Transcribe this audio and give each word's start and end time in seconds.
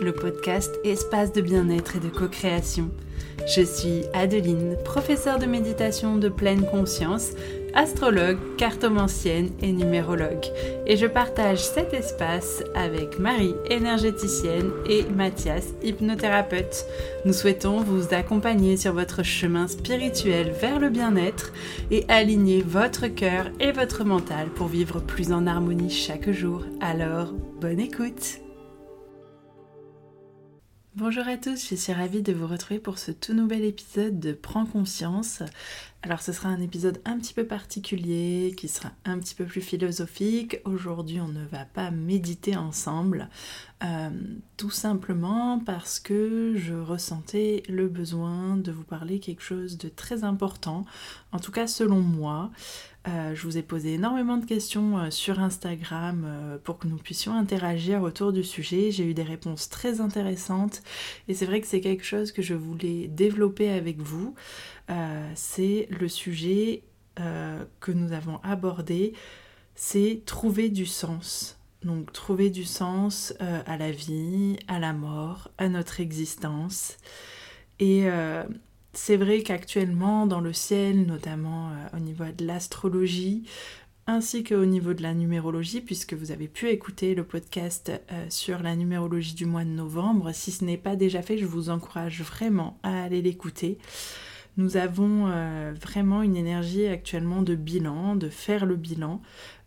le 0.00 0.12
podcast 0.12 0.78
espace 0.84 1.32
de 1.32 1.40
bien-être 1.40 1.96
et 1.96 2.00
de 2.00 2.08
co-création. 2.08 2.90
Je 3.46 3.62
suis 3.62 4.02
Adeline, 4.12 4.76
professeure 4.84 5.38
de 5.38 5.46
méditation 5.46 6.16
de 6.16 6.28
pleine 6.28 6.66
conscience, 6.66 7.32
astrologue, 7.74 8.38
cartomancienne 8.56 9.50
et 9.62 9.72
numérologue. 9.72 10.46
Et 10.86 10.96
je 10.96 11.06
partage 11.06 11.58
cet 11.58 11.94
espace 11.94 12.62
avec 12.74 13.18
Marie, 13.18 13.54
énergéticienne, 13.70 14.70
et 14.88 15.04
Mathias, 15.04 15.74
hypnothérapeute. 15.82 16.84
Nous 17.24 17.32
souhaitons 17.32 17.80
vous 17.80 18.14
accompagner 18.14 18.76
sur 18.76 18.92
votre 18.92 19.22
chemin 19.22 19.68
spirituel 19.68 20.52
vers 20.60 20.78
le 20.78 20.90
bien-être 20.90 21.52
et 21.90 22.04
aligner 22.08 22.62
votre 22.62 23.06
cœur 23.06 23.50
et 23.60 23.72
votre 23.72 24.04
mental 24.04 24.48
pour 24.48 24.68
vivre 24.68 25.00
plus 25.00 25.32
en 25.32 25.46
harmonie 25.46 25.90
chaque 25.90 26.30
jour. 26.30 26.64
Alors, 26.80 27.32
bonne 27.60 27.80
écoute 27.80 28.40
Bonjour 30.98 31.28
à 31.28 31.36
tous, 31.36 31.70
je 31.70 31.76
suis 31.76 31.92
ravie 31.92 32.22
de 32.22 32.32
vous 32.32 32.48
retrouver 32.48 32.80
pour 32.80 32.98
ce 32.98 33.12
tout 33.12 33.32
nouvel 33.32 33.62
épisode 33.62 34.18
de 34.18 34.32
Prends 34.32 34.66
conscience. 34.66 35.44
Alors 36.02 36.20
ce 36.20 36.32
sera 36.32 36.48
un 36.48 36.60
épisode 36.60 37.00
un 37.04 37.18
petit 37.18 37.34
peu 37.34 37.44
particulier, 37.44 38.52
qui 38.56 38.66
sera 38.66 38.90
un 39.04 39.20
petit 39.20 39.36
peu 39.36 39.44
plus 39.44 39.60
philosophique. 39.60 40.60
Aujourd'hui 40.64 41.20
on 41.20 41.28
ne 41.28 41.44
va 41.46 41.66
pas 41.66 41.92
méditer 41.92 42.56
ensemble, 42.56 43.28
euh, 43.84 44.10
tout 44.56 44.72
simplement 44.72 45.60
parce 45.64 46.00
que 46.00 46.54
je 46.56 46.74
ressentais 46.74 47.62
le 47.68 47.86
besoin 47.86 48.56
de 48.56 48.72
vous 48.72 48.82
parler 48.82 49.20
quelque 49.20 49.42
chose 49.42 49.78
de 49.78 49.88
très 49.88 50.24
important, 50.24 50.84
en 51.30 51.38
tout 51.38 51.52
cas 51.52 51.68
selon 51.68 52.00
moi. 52.00 52.50
Euh, 53.08 53.34
je 53.34 53.42
vous 53.42 53.58
ai 53.58 53.62
posé 53.62 53.94
énormément 53.94 54.36
de 54.36 54.44
questions 54.44 54.98
euh, 54.98 55.10
sur 55.10 55.40
Instagram 55.40 56.58
pour 56.62 56.78
que 56.78 56.86
nous 56.86 56.98
puissions 56.98 57.32
interagir 57.32 58.02
autour 58.02 58.32
du 58.32 58.44
sujet. 58.44 58.90
J'ai 58.90 59.04
eu 59.04 59.14
des 59.14 59.22
réponses 59.22 59.68
très 59.68 60.00
intéressantes 60.00 60.82
et 61.26 61.34
c'est 61.34 61.46
vrai 61.46 61.60
que 61.60 61.66
c'est 61.66 61.80
quelque 61.80 62.04
chose 62.04 62.30
que 62.30 62.42
je 62.42 62.54
voulais 62.54 63.08
développer 63.08 63.70
avec 63.70 63.98
vous. 63.98 64.34
Euh, 64.90 65.30
c'est 65.34 65.86
le 65.90 66.08
sujet 66.08 66.82
euh, 67.20 67.64
que 67.80 67.92
nous 67.92 68.12
avons 68.12 68.38
abordé, 68.42 69.12
c'est 69.74 70.22
trouver 70.24 70.70
du 70.70 70.86
sens. 70.86 71.58
Donc 71.84 72.12
trouver 72.12 72.50
du 72.50 72.64
sens 72.64 73.34
euh, 73.40 73.60
à 73.66 73.76
la 73.76 73.90
vie, 73.92 74.58
à 74.66 74.78
la 74.78 74.92
mort, 74.92 75.50
à 75.58 75.68
notre 75.68 76.00
existence. 76.00 76.96
Et 77.80 78.08
c'est 78.98 79.16
vrai 79.16 79.42
qu'actuellement 79.42 80.26
dans 80.26 80.40
le 80.40 80.52
ciel, 80.52 81.06
notamment 81.06 81.70
au 81.94 82.00
niveau 82.00 82.24
de 82.36 82.46
l'astrologie, 82.46 83.44
ainsi 84.06 84.42
qu'au 84.42 84.64
niveau 84.64 84.92
de 84.92 85.02
la 85.02 85.14
numérologie, 85.14 85.80
puisque 85.80 86.14
vous 86.14 86.32
avez 86.32 86.48
pu 86.48 86.68
écouter 86.68 87.14
le 87.14 87.24
podcast 87.24 87.92
sur 88.28 88.62
la 88.62 88.74
numérologie 88.74 89.34
du 89.34 89.46
mois 89.46 89.64
de 89.64 89.70
novembre. 89.70 90.32
Si 90.32 90.50
ce 90.50 90.64
n'est 90.64 90.76
pas 90.76 90.96
déjà 90.96 91.22
fait, 91.22 91.38
je 91.38 91.46
vous 91.46 91.70
encourage 91.70 92.22
vraiment 92.22 92.78
à 92.82 93.04
aller 93.04 93.22
l'écouter. 93.22 93.78
Nous 94.58 94.76
avons 94.76 95.28
euh, 95.28 95.72
vraiment 95.80 96.20
une 96.22 96.36
énergie 96.36 96.86
actuellement 96.86 97.42
de 97.42 97.54
bilan, 97.54 98.16
de 98.16 98.28
faire 98.28 98.66
le 98.66 98.74
bilan 98.74 99.22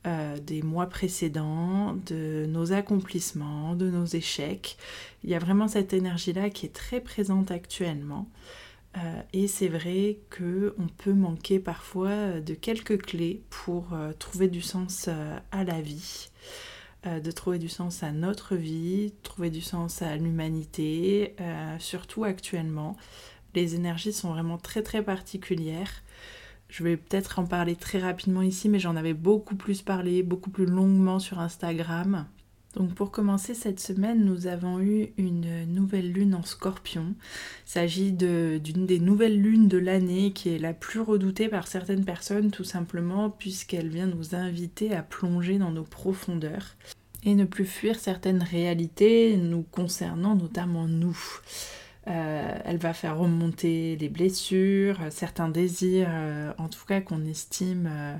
euh, 0.06 0.38
des 0.38 0.62
mois 0.62 0.88
précédents, 0.88 1.96
de 2.08 2.46
nos 2.46 2.74
accomplissements, 2.74 3.74
de 3.75 3.90
nos 3.90 4.03
échecs. 4.03 4.78
Il 5.24 5.30
y 5.30 5.34
a 5.34 5.40
vraiment 5.40 5.70
cette 5.70 5.94
énergie-là 5.94 6.50
qui 6.50 6.66
est 6.66 6.74
très 6.75 7.00
présente 7.00 7.52
actuellement. 7.52 8.28
Euh, 8.97 9.22
et 9.34 9.47
c'est 9.47 9.69
vrai 9.69 10.19
qu'on 10.29 10.88
peut 10.97 11.13
manquer 11.13 11.59
parfois 11.59 12.41
de 12.41 12.53
quelques 12.53 13.02
clés 13.02 13.44
pour 13.50 13.96
trouver 14.19 14.47
du 14.47 14.62
sens 14.62 15.07
à 15.52 15.63
la 15.63 15.81
vie, 15.81 16.29
de 17.06 17.31
trouver 17.31 17.57
du 17.57 17.69
sens 17.69 18.03
à 18.03 18.12
notre 18.12 18.56
vie, 18.56 19.13
trouver 19.24 19.50
du 19.50 19.62
sens 19.62 20.02
à 20.02 20.18
l'humanité, 20.18 21.35
surtout 21.79 22.25
actuellement. 22.25 22.97
Les 23.56 23.75
énergies 23.75 24.13
sont 24.13 24.31
vraiment 24.31 24.57
très 24.57 24.81
très 24.84 25.03
particulières. 25.03 26.03
Je 26.72 26.84
vais 26.85 26.96
peut-être 26.96 27.40
en 27.40 27.46
parler 27.46 27.75
très 27.75 28.00
rapidement 28.00 28.41
ici, 28.41 28.69
mais 28.69 28.79
j'en 28.79 28.96
avais 28.96 29.13
beaucoup 29.13 29.56
plus 29.56 29.81
parlé, 29.81 30.23
beaucoup 30.23 30.50
plus 30.50 30.66
longuement 30.66 31.19
sur 31.19 31.40
Instagram. 31.40 32.28
Donc 32.76 32.94
pour 32.94 33.12
commencer 33.12 33.54
cette 33.54 33.80
semaine, 33.80 34.24
nous 34.24 34.48
avons 34.48 34.80
eu 34.80 35.09
une 35.18 35.66
nouvelle 35.66 36.12
lune 36.12 36.36
en 36.36 36.44
scorpion. 36.44 37.16
Il 37.68 37.72
s'agit 37.72 38.14
d'une 38.14 38.86
des 38.86 39.00
nouvelles 39.00 39.42
lunes 39.42 39.68
de 39.68 39.78
l'année 39.78 40.32
qui 40.32 40.50
est 40.50 40.59
la 40.59 40.74
plus 40.74 41.02
redoutée 41.02 41.50
par 41.50 41.68
certaines 41.68 42.06
personnes 42.06 42.52
tout 42.52 42.64
simplement 42.64 43.30
puisqu'elle 43.30 43.90
vient 43.90 44.08
nous 44.08 44.36
inviter 44.36 44.96
à 44.96 45.02
plonger 45.02 45.58
dans 45.58 45.72
nos 45.72 45.84
profondeurs 45.84 46.76
et 47.24 47.36
ne 47.36 47.46
plus 47.46 47.66
fuir 47.66 48.00
certaines 48.00 48.42
réalités 48.42 49.38
nous 49.38 49.64
concernant 49.64 50.36
notamment 50.36 50.88
nous. 50.88 51.18
Euh, 52.08 52.58
elle 52.66 52.78
va 52.78 52.94
faire 52.94 53.18
remonter 53.18 53.96
les 53.96 54.09
blessures, 54.09 54.98
certains 55.12 55.50
désirs, 55.50 56.08
euh, 56.09 56.52
en 56.58 56.68
tout 56.68 56.84
cas 56.88 57.00
qu'on 57.00 57.24
estime 57.26 57.88
euh, 57.88 58.16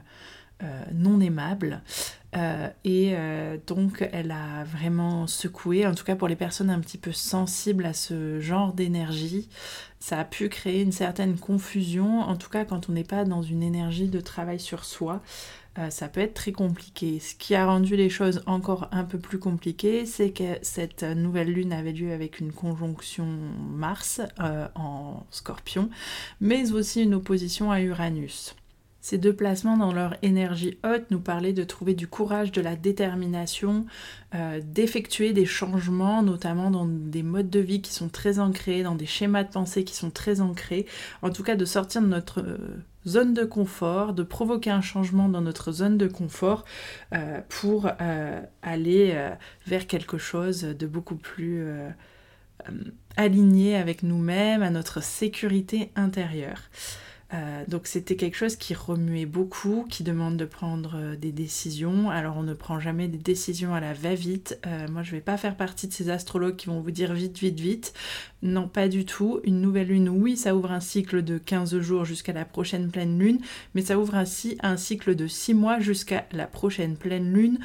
non 0.94 1.20
aimables. 1.20 1.82
et 2.84 3.16
donc 3.68 4.08
elle 4.12 4.32
a 4.32 4.64
vraiment 4.64 5.28
secoué, 5.28 5.86
en 5.86 5.96
tout 5.96 6.04
cas 6.04 6.16
pour 6.16 6.28
les 6.28 6.36
personnes 6.36 6.70
un 6.70 6.80
petit 6.80 6.98
peu 6.98 7.12
sensibles 7.12 7.86
à 7.86 7.94
ce 7.94 8.40
genre 8.40 8.74
d'énergie, 8.74 9.50
ça 10.00 10.20
a 10.20 10.26
pu 10.26 10.50
créer 10.50 10.82
une 10.82 10.92
certaine 10.92 11.38
confusion, 11.38 12.22
en 12.22 12.36
tout 12.36 12.50
cas 12.50 12.66
quand 12.66 12.90
on 12.90 12.94
n'est 12.94 13.04
pas 13.04 13.24
dans 13.24 13.42
une 13.42 13.64
énergie 13.64 14.08
de 14.08 14.20
travail 14.20 14.60
sur 14.60 14.84
soi. 14.86 15.22
Euh, 15.80 15.90
ça 15.90 16.10
peut 16.10 16.20
être 16.20 16.34
très 16.34 16.52
compliqué. 16.52 17.20
Ce 17.20 17.34
qui 17.34 17.56
a 17.56 17.66
rendu 17.66 17.96
les 17.96 18.10
choses 18.10 18.44
encore 18.46 18.90
un 18.92 19.06
peu 19.06 19.18
plus 19.18 19.40
compliquées, 19.40 20.06
c'est 20.06 20.32
que 20.32 20.58
cette 20.62 21.04
nouvelle 21.04 21.54
lune 21.54 21.72
avait 21.72 21.94
lieu 21.94 22.12
avec 22.12 22.40
une 22.40 22.52
conjonction 22.52 23.26
Mars 23.70 24.22
euh, 24.42 24.68
en 24.76 25.26
scorpion, 25.32 25.90
mais 26.42 26.74
aussi 26.74 27.04
une 27.04 27.14
opposition 27.14 27.72
à 27.72 27.80
Uranus. 27.80 28.56
Ces 29.02 29.18
deux 29.18 29.34
placements 29.34 29.78
dans 29.78 29.92
leur 29.92 30.16
énergie 30.22 30.78
haute 30.86 31.10
nous 31.10 31.20
parlaient 31.20 31.54
de 31.54 31.64
trouver 31.64 31.96
du 31.96 32.08
courage, 32.08 32.52
de 32.52 32.62
la 32.62 32.76
détermination, 32.76 33.88
euh, 34.36 34.62
d'effectuer 34.64 35.34
des 35.34 35.48
changements, 35.48 36.22
notamment 36.22 36.70
dans 36.70 36.86
des 36.86 37.24
modes 37.24 37.50
de 37.50 37.60
vie 37.60 37.82
qui 37.82 37.92
sont 37.94 38.10
très 38.10 38.38
ancrés, 38.38 38.84
dans 38.84 38.94
des 38.94 39.08
schémas 39.08 39.44
de 39.44 39.50
pensée 39.50 39.84
qui 39.84 39.96
sont 39.96 40.12
très 40.12 40.40
ancrés. 40.40 40.86
En 41.24 41.32
tout 41.32 41.42
cas, 41.42 41.56
de 41.56 41.66
sortir 41.66 42.04
de 42.04 42.08
notre 42.08 42.42
euh, 42.42 42.58
zone 43.08 43.34
de 43.34 43.44
confort, 43.44 44.14
de 44.14 44.22
provoquer 44.22 44.70
un 44.70 44.82
changement 44.82 45.30
dans 45.30 45.42
notre 45.42 45.72
zone 45.72 45.98
de 45.98 46.08
confort 46.08 46.64
euh, 47.16 47.42
pour 47.50 47.90
aller 48.62 49.32
vers 49.66 49.88
quelque 49.88 50.20
chose 50.20 50.62
de 50.62 50.86
beaucoup 50.86 51.16
plus 51.16 51.66
aligné 53.18 53.76
avec 53.76 54.04
nous-mêmes, 54.04 54.62
à 54.62 54.70
notre 54.70 55.02
sécurité 55.02 55.92
intérieure. 55.96 56.70
Euh, 57.34 57.64
donc 57.68 57.88
c'était 57.88 58.16
quelque 58.16 58.36
chose 58.36 58.56
qui 58.56 58.74
remuait 58.74 59.26
beaucoup, 59.26 59.86
qui 59.90 60.04
demande 60.04 60.36
de 60.36 60.46
prendre 60.46 60.96
euh, 60.96 61.16
des 61.16 61.32
décisions. 61.32 62.10
Alors 62.10 62.38
on 62.38 62.44
ne 62.44 62.54
prend 62.54 62.80
jamais 62.80 63.08
des 63.08 63.18
décisions 63.18 63.74
à 63.74 63.80
la 63.80 63.94
va-vite. 63.94 64.60
Euh, 64.68 64.88
moi 64.90 65.04
je 65.04 65.12
vais 65.12 65.22
pas 65.22 65.38
faire 65.38 65.56
partie 65.56 65.88
de 65.88 65.94
ces 65.94 66.10
astrologues 66.10 66.58
qui 66.58 66.68
vont 66.68 66.82
vous 66.82 66.92
dire 66.92 67.14
vite, 67.14 67.38
vite, 67.40 67.60
vite. 67.60 67.94
Non, 68.42 68.68
pas 68.68 68.90
du 68.90 69.06
tout. 69.06 69.40
Une 69.44 69.62
nouvelle 69.62 69.88
lune, 69.88 70.10
oui, 70.10 70.36
ça 70.36 70.56
ouvre 70.56 70.72
un 70.72 70.80
cycle 70.82 71.24
de 71.24 71.38
15 71.38 71.80
jours 71.80 72.06
jusqu'à 72.06 72.34
la 72.34 72.44
prochaine 72.44 72.90
pleine 72.92 73.18
lune, 73.18 73.40
mais 73.76 73.82
ça 73.82 73.98
ouvre 73.98 74.16
ainsi 74.16 74.58
un 74.62 74.78
cycle 74.78 75.16
de 75.16 75.28
6 75.28 75.54
mois 75.54 75.80
jusqu'à 75.80 76.28
la 76.32 76.48
prochaine 76.48 76.98
pleine 76.98 77.32
lune 77.32 77.60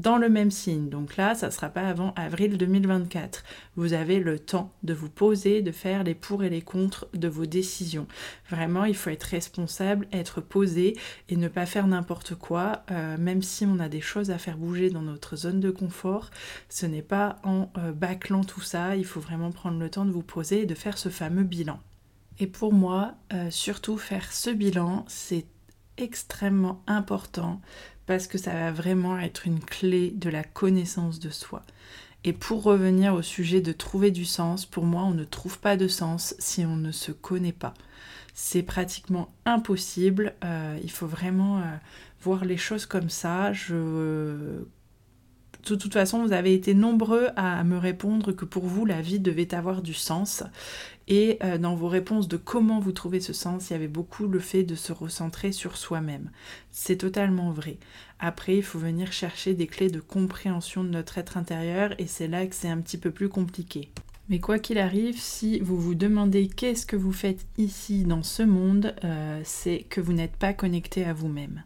dans 0.00 0.16
le 0.16 0.28
même 0.28 0.50
signe. 0.50 0.88
Donc 0.88 1.16
là, 1.16 1.34
ça 1.34 1.46
ne 1.46 1.52
sera 1.52 1.68
pas 1.68 1.82
avant 1.82 2.14
avril 2.16 2.56
2024. 2.56 3.44
Vous 3.76 3.92
avez 3.92 4.18
le 4.18 4.38
temps 4.38 4.72
de 4.82 4.94
vous 4.94 5.10
poser, 5.10 5.60
de 5.60 5.72
faire 5.72 6.04
les 6.04 6.14
pour 6.14 6.42
et 6.42 6.48
les 6.48 6.62
contre 6.62 7.08
de 7.12 7.28
vos 7.28 7.46
décisions. 7.46 8.06
Vraiment, 8.48 8.86
il 8.86 8.96
faut 8.96 9.10
être 9.10 9.24
responsable, 9.24 10.08
être 10.12 10.40
posé 10.40 10.96
et 11.28 11.36
ne 11.36 11.48
pas 11.48 11.66
faire 11.66 11.86
n'importe 11.86 12.34
quoi, 12.34 12.82
euh, 12.90 13.16
même 13.18 13.42
si 13.42 13.66
on 13.66 13.78
a 13.78 13.88
des 13.88 14.00
choses 14.00 14.30
à 14.30 14.38
faire 14.38 14.56
bouger 14.56 14.88
dans 14.88 15.02
notre 15.02 15.36
zone 15.36 15.60
de 15.60 15.70
confort. 15.70 16.30
Ce 16.68 16.86
n'est 16.86 17.02
pas 17.02 17.36
en 17.44 17.70
euh, 17.76 17.92
bâclant 17.92 18.42
tout 18.42 18.62
ça, 18.62 18.96
il 18.96 19.04
faut 19.04 19.20
vraiment 19.20 19.52
prendre 19.52 19.78
le 19.78 19.90
temps 19.90 20.06
de 20.06 20.12
vous 20.12 20.22
poser 20.22 20.62
et 20.62 20.66
de 20.66 20.74
faire 20.74 20.96
ce 20.96 21.10
fameux 21.10 21.44
bilan. 21.44 21.78
Et 22.38 22.46
pour 22.46 22.72
moi, 22.72 23.14
euh, 23.34 23.50
surtout 23.50 23.98
faire 23.98 24.32
ce 24.32 24.48
bilan, 24.48 25.04
c'est 25.08 25.44
extrêmement 25.98 26.82
important 26.86 27.60
parce 28.10 28.26
que 28.26 28.38
ça 28.38 28.52
va 28.52 28.72
vraiment 28.72 29.20
être 29.20 29.46
une 29.46 29.60
clé 29.60 30.10
de 30.10 30.30
la 30.30 30.42
connaissance 30.42 31.20
de 31.20 31.30
soi. 31.30 31.62
Et 32.24 32.32
pour 32.32 32.64
revenir 32.64 33.14
au 33.14 33.22
sujet 33.22 33.60
de 33.60 33.70
trouver 33.70 34.10
du 34.10 34.24
sens, 34.24 34.66
pour 34.66 34.84
moi, 34.84 35.02
on 35.02 35.14
ne 35.14 35.22
trouve 35.22 35.60
pas 35.60 35.76
de 35.76 35.86
sens 35.86 36.34
si 36.40 36.66
on 36.66 36.74
ne 36.74 36.90
se 36.90 37.12
connaît 37.12 37.52
pas. 37.52 37.72
C'est 38.34 38.64
pratiquement 38.64 39.32
impossible. 39.44 40.34
Euh, 40.42 40.76
il 40.82 40.90
faut 40.90 41.06
vraiment 41.06 41.58
euh, 41.58 41.76
voir 42.20 42.44
les 42.44 42.56
choses 42.56 42.84
comme 42.84 43.10
ça. 43.10 43.52
Je 43.52 44.64
De 45.68 45.74
toute 45.74 45.92
façon, 45.92 46.24
vous 46.24 46.32
avez 46.32 46.54
été 46.54 46.74
nombreux 46.74 47.28
à 47.36 47.62
me 47.64 47.76
répondre 47.76 48.32
que 48.32 48.44
pour 48.44 48.64
vous, 48.64 48.86
la 48.86 49.02
vie 49.02 49.20
devait 49.20 49.54
avoir 49.54 49.82
du 49.82 49.94
sens. 49.94 50.42
Et 51.06 51.38
euh, 51.42 51.58
dans 51.58 51.74
vos 51.74 51.88
réponses 51.88 52.28
de 52.28 52.36
comment 52.36 52.80
vous 52.80 52.92
trouvez 52.92 53.20
ce 53.20 53.32
sens, 53.32 53.68
il 53.68 53.72
y 53.72 53.76
avait 53.76 53.88
beaucoup 53.88 54.26
le 54.26 54.38
fait 54.38 54.62
de 54.62 54.74
se 54.74 54.92
recentrer 54.92 55.52
sur 55.52 55.76
soi-même. 55.76 56.30
C'est 56.70 56.96
totalement 56.96 57.50
vrai. 57.50 57.78
Après, 58.20 58.56
il 58.56 58.62
faut 58.62 58.78
venir 58.78 59.12
chercher 59.12 59.54
des 59.54 59.66
clés 59.66 59.90
de 59.90 60.00
compréhension 60.00 60.84
de 60.84 60.90
notre 60.90 61.18
être 61.18 61.36
intérieur 61.36 61.94
et 61.98 62.06
c'est 62.06 62.28
là 62.28 62.46
que 62.46 62.54
c'est 62.54 62.68
un 62.68 62.78
petit 62.78 62.98
peu 62.98 63.10
plus 63.10 63.28
compliqué. 63.28 63.90
Mais 64.30 64.38
quoi 64.38 64.60
qu'il 64.60 64.78
arrive, 64.78 65.18
si 65.18 65.58
vous 65.58 65.76
vous 65.76 65.96
demandez 65.96 66.46
qu'est-ce 66.46 66.86
que 66.86 66.94
vous 66.94 67.10
faites 67.12 67.48
ici 67.58 68.04
dans 68.04 68.22
ce 68.22 68.44
monde, 68.44 68.94
euh, 69.02 69.40
c'est 69.44 69.80
que 69.90 70.00
vous 70.00 70.12
n'êtes 70.12 70.36
pas 70.36 70.52
connecté 70.52 71.04
à 71.04 71.12
vous-même, 71.12 71.64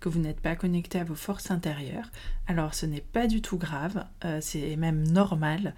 que 0.00 0.08
vous 0.08 0.18
n'êtes 0.18 0.40
pas 0.40 0.56
connecté 0.56 0.98
à 0.98 1.04
vos 1.04 1.14
forces 1.14 1.50
intérieures. 1.50 2.10
Alors 2.46 2.72
ce 2.72 2.86
n'est 2.86 3.02
pas 3.02 3.26
du 3.26 3.42
tout 3.42 3.58
grave, 3.58 4.06
euh, 4.24 4.38
c'est 4.40 4.76
même 4.76 5.06
normal. 5.06 5.74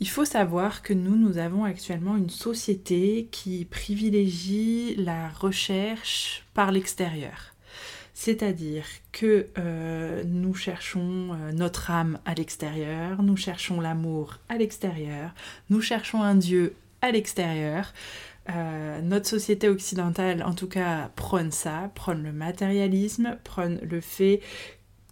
Il 0.00 0.08
faut 0.08 0.24
savoir 0.24 0.82
que 0.82 0.92
nous, 0.92 1.14
nous 1.14 1.38
avons 1.38 1.62
actuellement 1.62 2.16
une 2.16 2.30
société 2.30 3.28
qui 3.30 3.64
privilégie 3.64 4.96
la 4.96 5.28
recherche 5.28 6.46
par 6.52 6.72
l'extérieur. 6.72 7.49
C'est-à-dire 8.22 8.84
que 9.12 9.46
euh, 9.56 10.22
nous 10.26 10.52
cherchons 10.52 11.30
euh, 11.32 11.52
notre 11.52 11.90
âme 11.90 12.18
à 12.26 12.34
l'extérieur, 12.34 13.22
nous 13.22 13.38
cherchons 13.38 13.80
l'amour 13.80 14.36
à 14.50 14.58
l'extérieur, 14.58 15.30
nous 15.70 15.80
cherchons 15.80 16.22
un 16.22 16.34
Dieu 16.34 16.74
à 17.00 17.12
l'extérieur. 17.12 17.94
Euh, 18.50 19.00
notre 19.00 19.26
société 19.26 19.70
occidentale, 19.70 20.42
en 20.42 20.52
tout 20.52 20.68
cas, 20.68 21.10
prône 21.16 21.50
ça, 21.50 21.90
prône 21.94 22.22
le 22.22 22.32
matérialisme, 22.32 23.38
prône 23.42 23.80
le 23.80 24.02
fait 24.02 24.42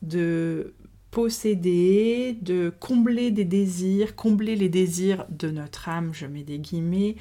de 0.03 0.75
posséder, 1.11 2.37
de 2.43 2.71
combler 2.79 3.31
des 3.31 3.47
désirs, 3.47 4.17
combler 4.17 4.55
les 4.55 4.69
désirs 4.69 5.25
de 5.31 5.51
notre 5.51 5.89
âme, 5.89 6.13
je 6.13 6.27
mets 6.27 6.45
des 6.45 6.59
guillemets, 6.59 7.17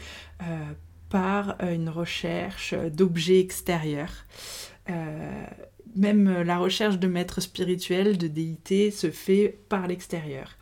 par 1.07 1.55
une 1.63 1.87
recherche 1.87 2.73
d'objets 2.73 3.39
extérieurs. 3.39 4.25
Même 5.97 6.41
la 6.41 6.57
recherche 6.57 6.99
de 6.99 7.07
maîtres 7.07 7.41
spirituels, 7.41 8.17
de 8.17 8.27
déités, 8.27 8.91
se 8.91 9.09
fait 9.11 9.57
par 9.69 9.87
l'extérieur. 9.87 10.57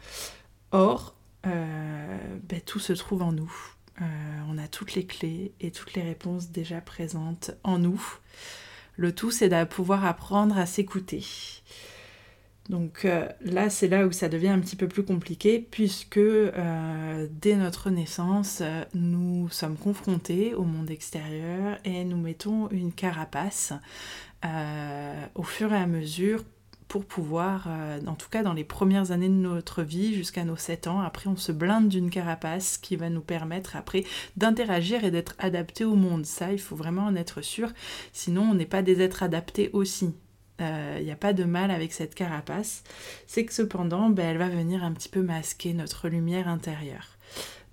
Or, 0.72 1.16
euh, 1.46 2.18
ben, 2.50 2.62
tout 2.62 2.80
se 2.80 2.94
trouve 2.94 3.22
en 3.22 3.32
nous. 3.32 3.54
Euh, 4.02 4.06
on 4.50 4.58
a 4.58 4.68
toutes 4.68 4.96
les 4.96 5.06
clés 5.06 5.54
et 5.62 5.72
toutes 5.72 5.94
les 5.94 6.02
réponses 6.02 6.50
déjà 6.50 6.82
présentes 6.82 7.52
en 7.64 7.80
nous. 7.80 8.02
Le 8.98 9.14
tout, 9.14 9.32
c'est 9.32 9.50
de 9.50 9.64
pouvoir 9.66 10.06
apprendre 10.06 10.58
à 10.58 10.66
s'écouter. 10.66 11.24
Donc 12.70 13.06
là, 13.42 13.70
c'est 13.70 13.88
là 13.88 14.08
où 14.08 14.12
ça 14.12 14.28
devient 14.28 14.48
un 14.48 14.60
petit 14.60 14.76
peu 14.76 14.88
plus 14.88 15.04
compliqué, 15.04 15.60
puisque 15.60 16.20
dès 16.20 17.56
notre 17.56 17.92
naissance, 17.92 18.64
nous 18.96 19.50
sommes 19.50 19.78
confrontés 19.78 20.56
au 20.56 20.64
monde 20.64 20.90
extérieur 20.90 21.78
et 21.86 22.04
nous 22.06 22.18
mettons 22.18 22.68
une 22.72 22.92
carapace 22.92 23.72
euh, 24.46 25.26
au 25.36 25.44
fur 25.44 25.74
et 25.74 25.78
à 25.78 25.88
mesure 25.88 26.44
pour 26.88 27.06
pouvoir, 27.06 27.66
euh, 27.68 28.00
en 28.06 28.14
tout 28.14 28.30
cas 28.30 28.44
dans 28.44 28.54
les 28.54 28.64
premières 28.64 29.12
années 29.12 29.28
de 29.28 29.34
notre 29.34 29.82
vie, 29.82 30.14
jusqu'à 30.14 30.46
nos 30.46 30.56
7 30.56 30.88
ans, 30.88 31.02
après 31.02 31.28
on 31.28 31.36
se 31.36 31.52
blinde 31.52 31.90
d'une 31.90 32.10
carapace 32.10 32.78
qui 32.78 32.96
va 32.96 33.10
nous 33.10 33.22
permettre 33.22 33.76
après 33.76 34.04
d'interagir 34.38 35.04
et 35.04 35.12
d'être 35.12 35.36
adapté 35.40 35.84
au 35.84 35.96
monde. 35.96 36.26
Ça, 36.26 36.52
il 36.52 36.60
faut 36.60 36.76
vraiment 36.76 37.06
en 37.06 37.16
être 37.16 37.42
sûr, 37.42 37.70
sinon 38.14 38.44
on 38.44 38.54
n'est 38.54 38.66
pas 38.66 38.82
des 38.82 39.02
êtres 39.02 39.24
adaptés 39.24 39.72
aussi. 39.74 40.14
Il 40.60 40.66
euh, 40.66 41.02
n'y 41.02 41.12
a 41.12 41.18
pas 41.18 41.34
de 41.34 41.44
mal 41.44 41.70
avec 41.70 41.92
cette 41.92 42.16
carapace. 42.16 42.84
C'est 43.28 43.44
que 43.44 43.54
cependant, 43.54 44.10
ben, 44.10 44.26
elle 44.26 44.38
va 44.38 44.48
venir 44.48 44.86
un 44.86 44.94
petit 44.94 45.10
peu 45.10 45.22
masquer 45.22 45.74
notre 45.74 46.08
lumière 46.08 46.48
intérieure. 46.48 47.18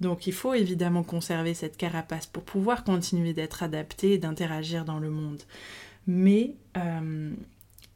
Donc 0.00 0.26
il 0.26 0.32
faut 0.32 0.54
évidemment 0.54 1.04
conserver 1.04 1.54
cette 1.54 1.76
carapace 1.76 2.26
pour 2.26 2.42
pouvoir 2.42 2.82
continuer 2.82 3.34
d'être 3.34 3.62
adapté 3.62 4.14
et 4.14 4.18
d'interagir 4.18 4.84
dans 4.84 4.98
le 4.98 5.10
monde 5.10 5.42
mais 6.06 6.54
euh, 6.76 7.32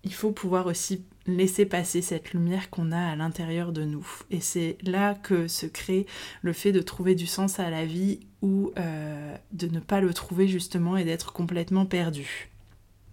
il 0.05 0.15
faut 0.15 0.33
pouvoir 0.33 0.67
aussi 0.67 1.05
laisser 1.27 1.67
passer 1.67 2.03
cette 2.03 2.33
lumière 2.33 2.71
qu'on 2.71 2.93
a 2.93 3.11
à 3.11 3.17
l'intérieur 3.17 3.73
de 3.73 3.85
nous. 3.85 4.07
Et 4.31 4.41
c'est 4.41 4.79
là 4.83 5.15
que 5.15 5.49
se 5.49 5.67
crée 5.67 6.07
le 6.43 6.53
fait 6.53 6.73
de 6.73 6.81
trouver 6.81 7.15
du 7.15 7.27
sens 7.27 7.59
à 7.59 7.71
la 7.71 7.85
vie 7.85 8.21
ou 8.43 8.73
euh, 8.79 9.37
de 9.53 9.67
ne 9.67 9.81
pas 9.81 10.01
le 10.01 10.15
trouver 10.15 10.47
justement 10.47 10.97
et 10.97 11.05
d'être 11.05 11.33
complètement 11.33 11.87
perdu. 11.87 12.49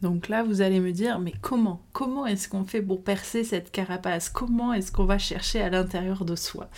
Donc 0.04 0.28
là, 0.28 0.44
vous 0.44 0.62
allez 0.62 0.82
me 0.82 0.92
dire, 0.92 1.20
mais 1.20 1.34
comment? 1.42 1.82
Comment 1.94 2.28
est-ce 2.28 2.50
qu'on 2.50 2.66
fait 2.66 2.82
pour 2.82 3.04
percer 3.04 3.44
cette 3.44 3.72
carapace? 3.72 4.30
Comment 4.30 4.74
est-ce 4.74 4.92
qu'on 4.92 5.06
va 5.06 5.18
chercher 5.18 5.62
à 5.62 5.70
l'intérieur 5.70 6.26
de 6.26 6.36
soi? 6.36 6.70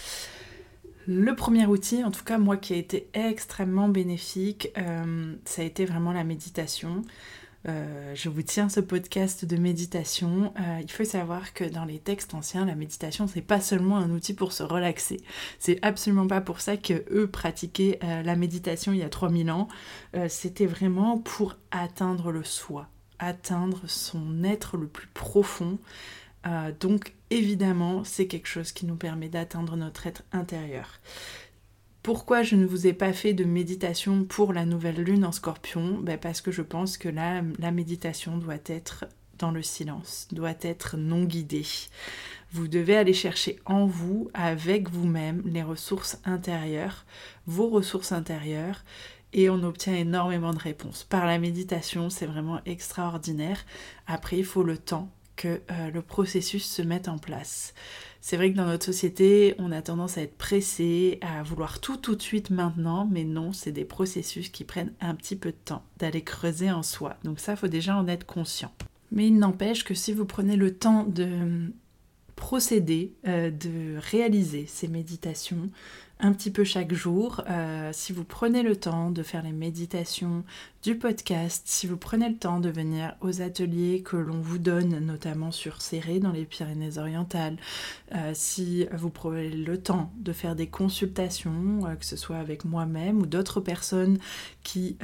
Le 1.08 1.36
premier 1.36 1.66
outil, 1.66 2.04
en 2.04 2.12
tout 2.12 2.24
cas 2.24 2.38
moi 2.38 2.58
qui 2.58 2.74
a 2.74 2.78
été 2.78 3.10
extrêmement 3.14 3.90
bénéfique, 3.90 4.70
euh, 4.78 5.36
ça 5.44 5.62
a 5.62 5.66
été 5.66 5.86
vraiment 5.86 6.12
la 6.12 6.24
méditation. 6.24 7.02
Euh, 7.68 8.14
je 8.14 8.30
vous 8.30 8.44
tiens 8.44 8.70
ce 8.70 8.80
podcast 8.80 9.46
de 9.46 9.58
méditation. 9.58 10.54
Euh, 10.60 10.80
il 10.82 10.92
faut 10.92 11.04
savoir 11.04 11.54
que 11.54 11.64
dans 11.64 11.86
les 11.86 12.00
textes 12.00 12.34
anciens, 12.34 12.66
la 12.66 12.76
méditation, 12.76 13.28
c'est 13.28 13.42
pas 13.42 13.60
seulement 13.60 13.98
un 13.98 14.12
outil 14.12 14.34
pour 14.34 14.52
se 14.52 14.64
relaxer. 14.64 15.22
C'est 15.58 15.80
absolument 15.82 16.28
pas 16.28 16.42
pour 16.42 16.62
ça 16.62 16.78
que 16.78 17.06
eux 17.12 17.28
pratiquaient 17.28 18.00
euh, 18.04 18.22
la 18.22 18.36
méditation 18.36 18.94
il 18.94 19.00
y 19.00 19.04
a 19.04 19.10
3000 19.10 19.52
ans. 19.52 19.68
C'était 20.30 20.66
vraiment 20.66 21.18
pour 21.18 21.58
atteindre 21.72 22.32
le 22.32 22.44
soi, 22.44 22.88
atteindre 23.20 23.82
son 23.88 24.44
être 24.44 24.78
le 24.78 24.88
plus 24.88 25.08
profond. 25.08 25.78
donc 26.80 27.14
évidemment, 27.32 28.04
c'est 28.04 28.28
quelque 28.28 28.48
chose 28.48 28.72
qui 28.72 28.86
nous 28.86 28.96
permet 28.96 29.28
d'atteindre 29.28 29.76
notre 29.76 30.08
être 30.08 30.24
intérieur. 30.32 31.00
Pourquoi 32.06 32.44
je 32.44 32.56
ne 32.56 32.68
vous 32.68 32.86
ai 32.86 32.94
pas 32.94 33.14
fait 33.14 33.34
de 33.34 33.46
méditation 33.46 34.26
pour 34.26 34.54
la 34.54 34.64
nouvelle 34.68 35.02
lune 35.02 35.26
en 35.26 35.32
scorpion? 35.32 35.98
Ben 36.04 36.20
Parce 36.20 36.40
que 36.40 36.52
je 36.52 36.62
pense 36.62 37.00
que 37.00 37.10
la, 37.10 37.42
la 37.58 37.72
méditation 37.72 38.38
doit 38.38 38.60
être 38.68 39.06
dans 39.40 39.50
le 39.50 39.64
silence, 39.64 40.28
doit 40.32 40.54
être 40.62 40.98
non 40.98 41.24
guidée. 41.24 41.66
Vous 42.52 42.68
devez 42.68 42.96
aller 42.96 43.12
chercher 43.12 43.58
en 43.66 43.88
vous, 43.88 44.30
avec 44.36 44.92
vous-même, 44.92 45.42
les 45.48 45.64
ressources 45.64 46.20
intérieures, 46.26 47.08
vos 47.48 47.70
ressources 47.70 48.12
intérieures, 48.12 48.84
et 49.34 49.50
on 49.50 49.64
obtient 49.64 49.96
énormément 49.96 50.54
de 50.54 50.60
réponses. 50.60 51.06
Par 51.06 51.26
la 51.26 51.40
méditation, 51.40 52.12
c'est 52.12 52.28
vraiment 52.28 52.62
extraordinaire. 52.68 53.66
Après, 54.06 54.38
il 54.38 54.46
faut 54.46 54.62
le 54.62 54.78
temps 54.78 55.10
que 55.36 55.62
euh, 55.72 55.92
le 55.92 56.02
processus 56.02 56.66
se 56.66 56.82
mette 56.82 57.08
en 57.08 57.18
place. 57.18 57.74
C'est 58.22 58.38
vrai 58.38 58.52
que 58.52 58.58
dans 58.58 58.66
notre 58.66 58.86
société, 58.86 59.54
on 59.60 59.72
a 59.72 59.82
tendance 59.82 60.18
à 60.18 60.22
être 60.24 60.38
pressé, 60.38 61.20
à 61.22 61.44
vouloir 61.44 61.80
tout 61.80 61.98
tout 61.98 62.16
de 62.16 62.22
suite 62.22 62.50
maintenant, 62.50 63.08
mais 63.12 63.24
non, 63.24 63.54
c'est 63.54 63.72
des 63.72 63.86
processus 63.86 64.50
qui 64.50 64.64
prennent 64.64 64.94
un 65.00 65.14
petit 65.14 65.36
peu 65.36 65.52
de 65.52 65.58
temps 65.64 65.84
d'aller 65.98 66.24
creuser 66.24 66.72
en 66.72 66.82
soi. 66.82 67.18
Donc 67.24 67.40
ça, 67.40 67.56
faut 67.56 67.68
déjà 67.68 67.96
en 67.96 68.08
être 68.08 68.26
conscient. 68.26 68.72
Mais 69.12 69.28
il 69.28 69.38
n'empêche 69.38 69.84
que 69.84 69.94
si 69.94 70.12
vous 70.12 70.26
prenez 70.26 70.56
le 70.56 70.76
temps 70.76 71.04
de 71.04 71.72
procéder, 72.36 73.14
euh, 73.28 73.52
de 73.52 73.98
réaliser 73.98 74.66
ces 74.68 74.88
méditations, 74.88 75.70
un 76.26 76.34
petit 76.34 76.50
peu 76.50 76.64
chaque 76.64 76.92
jour. 76.92 77.44
Euh, 77.50 77.92
si 77.94 78.12
vous 78.12 78.24
prenez 78.24 78.64
le 78.64 78.76
temps 78.76 79.12
de 79.12 79.22
faire 79.22 79.44
les 79.44 79.52
méditations 79.52 80.44
du 80.82 80.96
podcast, 80.96 81.64
si 81.66 81.86
vous 81.86 81.98
prenez 81.98 82.30
le 82.30 82.36
temps 82.36 82.60
de 82.60 82.70
venir 82.70 83.16
aux 83.22 83.44
ateliers 83.44 84.02
que 84.02 84.18
l'on 84.18 84.40
vous 84.40 84.58
donne, 84.58 84.98
notamment 85.06 85.52
sur 85.52 85.84
Serré 85.84 86.20
dans 86.20 86.32
les 86.32 86.46
Pyrénées-Orientales, 86.46 87.58
euh, 88.16 88.32
si 88.34 88.88
vous 88.92 89.12
prenez 89.12 89.50
le 89.50 89.78
temps 89.80 90.12
de 90.18 90.34
faire 90.34 90.56
des 90.56 90.66
consultations, 90.66 91.86
euh, 91.86 91.94
que 91.94 92.06
ce 92.06 92.16
soit 92.16 92.38
avec 92.38 92.66
moi-même 92.66 93.20
ou 93.20 93.28
d'autres 93.28 93.62
personnes 93.62 94.18
qui 94.64 94.98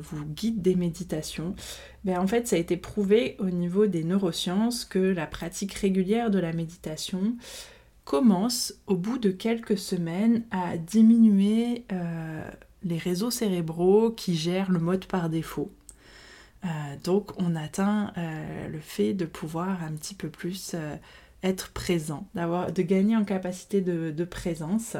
vous 0.00 0.24
guident 0.24 0.62
des 0.62 0.76
méditations, 0.76 1.56
ben 2.04 2.20
en 2.20 2.26
fait 2.28 2.46
ça 2.46 2.54
a 2.54 2.58
été 2.58 2.76
prouvé 2.76 3.34
au 3.40 3.50
niveau 3.50 3.86
des 3.86 4.04
neurosciences 4.04 4.84
que 4.84 5.00
la 5.00 5.26
pratique 5.26 5.74
régulière 5.74 6.30
de 6.30 6.38
la 6.38 6.52
méditation 6.52 7.34
commence 8.08 8.72
au 8.86 8.96
bout 8.96 9.18
de 9.18 9.30
quelques 9.30 9.76
semaines 9.76 10.42
à 10.50 10.78
diminuer 10.78 11.84
euh, 11.92 12.42
les 12.82 12.96
réseaux 12.96 13.30
cérébraux 13.30 14.12
qui 14.12 14.34
gèrent 14.34 14.70
le 14.70 14.78
mode 14.78 15.04
par 15.04 15.28
défaut. 15.28 15.70
Euh, 16.64 16.68
donc 17.04 17.38
on 17.38 17.54
atteint 17.54 18.14
euh, 18.16 18.68
le 18.68 18.80
fait 18.80 19.12
de 19.12 19.26
pouvoir 19.26 19.84
un 19.84 19.92
petit 19.92 20.14
peu 20.14 20.30
plus 20.30 20.74
être 21.42 21.70
présent, 21.72 22.26
d'avoir, 22.34 22.72
de 22.72 22.80
gagner 22.80 23.14
en 23.14 23.24
capacité 23.26 23.82
de 23.82 24.24
présence. 24.24 24.96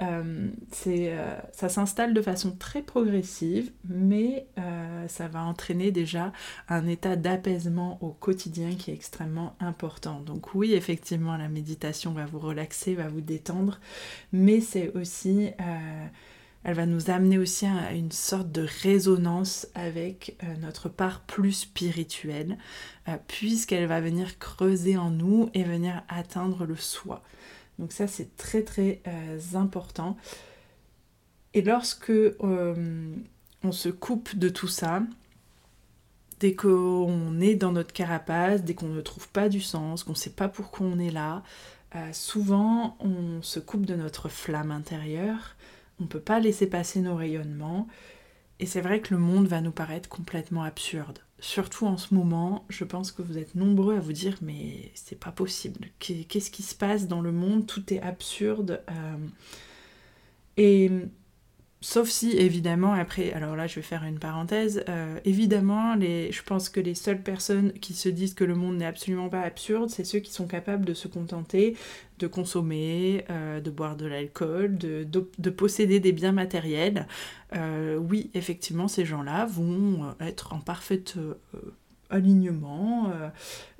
Euh, 0.00 0.48
euh, 0.86 1.36
ça 1.52 1.68
s'installe 1.68 2.14
de 2.14 2.22
façon 2.22 2.52
très 2.52 2.82
progressive, 2.82 3.72
mais 3.88 4.46
euh, 4.58 5.06
ça 5.08 5.28
va 5.28 5.42
entraîner 5.42 5.90
déjà 5.90 6.32
un 6.68 6.86
état 6.86 7.16
d'apaisement 7.16 7.98
au 8.00 8.10
quotidien 8.10 8.74
qui 8.74 8.90
est 8.90 8.94
extrêmement 8.94 9.54
important. 9.60 10.20
Donc 10.20 10.54
oui, 10.54 10.72
effectivement, 10.72 11.36
la 11.36 11.48
méditation 11.48 12.12
va 12.12 12.24
vous 12.24 12.38
relaxer, 12.38 12.94
va 12.94 13.08
vous 13.08 13.20
détendre, 13.20 13.80
mais 14.32 14.60
c'est 14.60 14.92
aussi 14.96 15.50
Elle 16.64 16.74
va 16.74 16.86
nous 16.86 17.10
amener 17.10 17.38
aussi 17.38 17.66
à 17.66 17.92
une 17.92 18.12
sorte 18.12 18.52
de 18.52 18.64
résonance 18.82 19.66
avec 19.74 20.38
notre 20.60 20.88
part 20.88 21.20
plus 21.22 21.52
spirituelle, 21.52 22.56
puisqu'elle 23.26 23.86
va 23.86 24.00
venir 24.00 24.38
creuser 24.38 24.96
en 24.96 25.10
nous 25.10 25.50
et 25.54 25.64
venir 25.64 26.04
atteindre 26.08 26.64
le 26.64 26.76
soi. 26.76 27.22
Donc 27.82 27.92
ça, 27.92 28.06
c'est 28.06 28.34
très 28.38 28.62
très 28.62 29.02
euh, 29.06 29.38
important. 29.54 30.16
Et 31.52 31.60
lorsque 31.60 32.12
on 32.40 33.72
se 33.72 33.90
coupe 33.90 34.34
de 34.36 34.48
tout 34.48 34.68
ça, 34.68 35.02
dès 36.40 36.54
qu'on 36.54 37.38
est 37.40 37.56
dans 37.56 37.72
notre 37.72 37.92
carapace, 37.92 38.62
dès 38.62 38.72
qu'on 38.72 38.88
ne 38.88 39.02
trouve 39.02 39.28
pas 39.28 39.50
du 39.50 39.60
sens, 39.60 40.02
qu'on 40.02 40.12
ne 40.12 40.16
sait 40.16 40.30
pas 40.30 40.48
pourquoi 40.48 40.86
on 40.86 40.98
est 40.98 41.10
là, 41.10 41.42
souvent 42.12 42.96
on 43.00 43.42
se 43.42 43.60
coupe 43.60 43.84
de 43.84 43.94
notre 43.94 44.30
flamme 44.30 44.70
intérieure 44.70 45.56
on 46.02 46.04
ne 46.04 46.08
peut 46.08 46.20
pas 46.20 46.40
laisser 46.40 46.66
passer 46.66 47.00
nos 47.00 47.14
rayonnements. 47.14 47.86
Et 48.58 48.66
c'est 48.66 48.80
vrai 48.80 49.00
que 49.00 49.14
le 49.14 49.20
monde 49.20 49.46
va 49.46 49.60
nous 49.60 49.70
paraître 49.70 50.08
complètement 50.08 50.64
absurde. 50.64 51.20
Surtout 51.44 51.86
en 51.86 51.96
ce 51.96 52.14
moment, 52.14 52.64
je 52.68 52.84
pense 52.84 53.10
que 53.10 53.20
vous 53.20 53.36
êtes 53.36 53.56
nombreux 53.56 53.96
à 53.96 53.98
vous 53.98 54.12
dire 54.12 54.36
mais 54.42 54.92
c'est 54.94 55.18
pas 55.18 55.32
possible. 55.32 55.88
Qu'est-ce 55.98 56.52
qui 56.52 56.62
se 56.62 56.76
passe 56.76 57.08
dans 57.08 57.20
le 57.20 57.32
monde? 57.32 57.66
Tout 57.66 57.92
est 57.92 58.00
absurde. 58.00 58.80
Euh. 58.88 59.26
Et 60.56 60.88
Sauf 61.84 62.08
si, 62.08 62.30
évidemment, 62.36 62.92
après, 62.92 63.32
alors 63.32 63.56
là 63.56 63.66
je 63.66 63.74
vais 63.74 63.82
faire 63.82 64.04
une 64.04 64.20
parenthèse, 64.20 64.84
euh, 64.88 65.18
évidemment, 65.24 65.96
je 66.00 66.42
pense 66.42 66.68
que 66.68 66.78
les 66.78 66.94
seules 66.94 67.20
personnes 67.20 67.72
qui 67.72 67.92
se 67.92 68.08
disent 68.08 68.34
que 68.34 68.44
le 68.44 68.54
monde 68.54 68.76
n'est 68.76 68.86
absolument 68.86 69.28
pas 69.28 69.40
absurde, 69.40 69.90
c'est 69.90 70.04
ceux 70.04 70.20
qui 70.20 70.32
sont 70.32 70.46
capables 70.46 70.84
de 70.84 70.94
se 70.94 71.08
contenter 71.08 71.76
de 72.18 72.28
consommer, 72.28 73.24
euh, 73.30 73.60
de 73.60 73.68
boire 73.68 73.96
de 73.96 74.06
l'alcool, 74.06 74.78
de, 74.78 75.04
de, 75.04 75.50
posséder 75.50 75.98
des 75.98 76.12
biens 76.12 76.30
matériels. 76.30 77.08
Euh, 77.56 77.96
oui, 77.96 78.30
effectivement, 78.34 78.86
ces 78.86 79.04
gens-là 79.04 79.44
vont 79.46 80.14
être 80.20 80.52
en 80.52 80.60
parfaite 80.60 81.16
alignement. 82.12 83.10
Euh, 83.10 83.28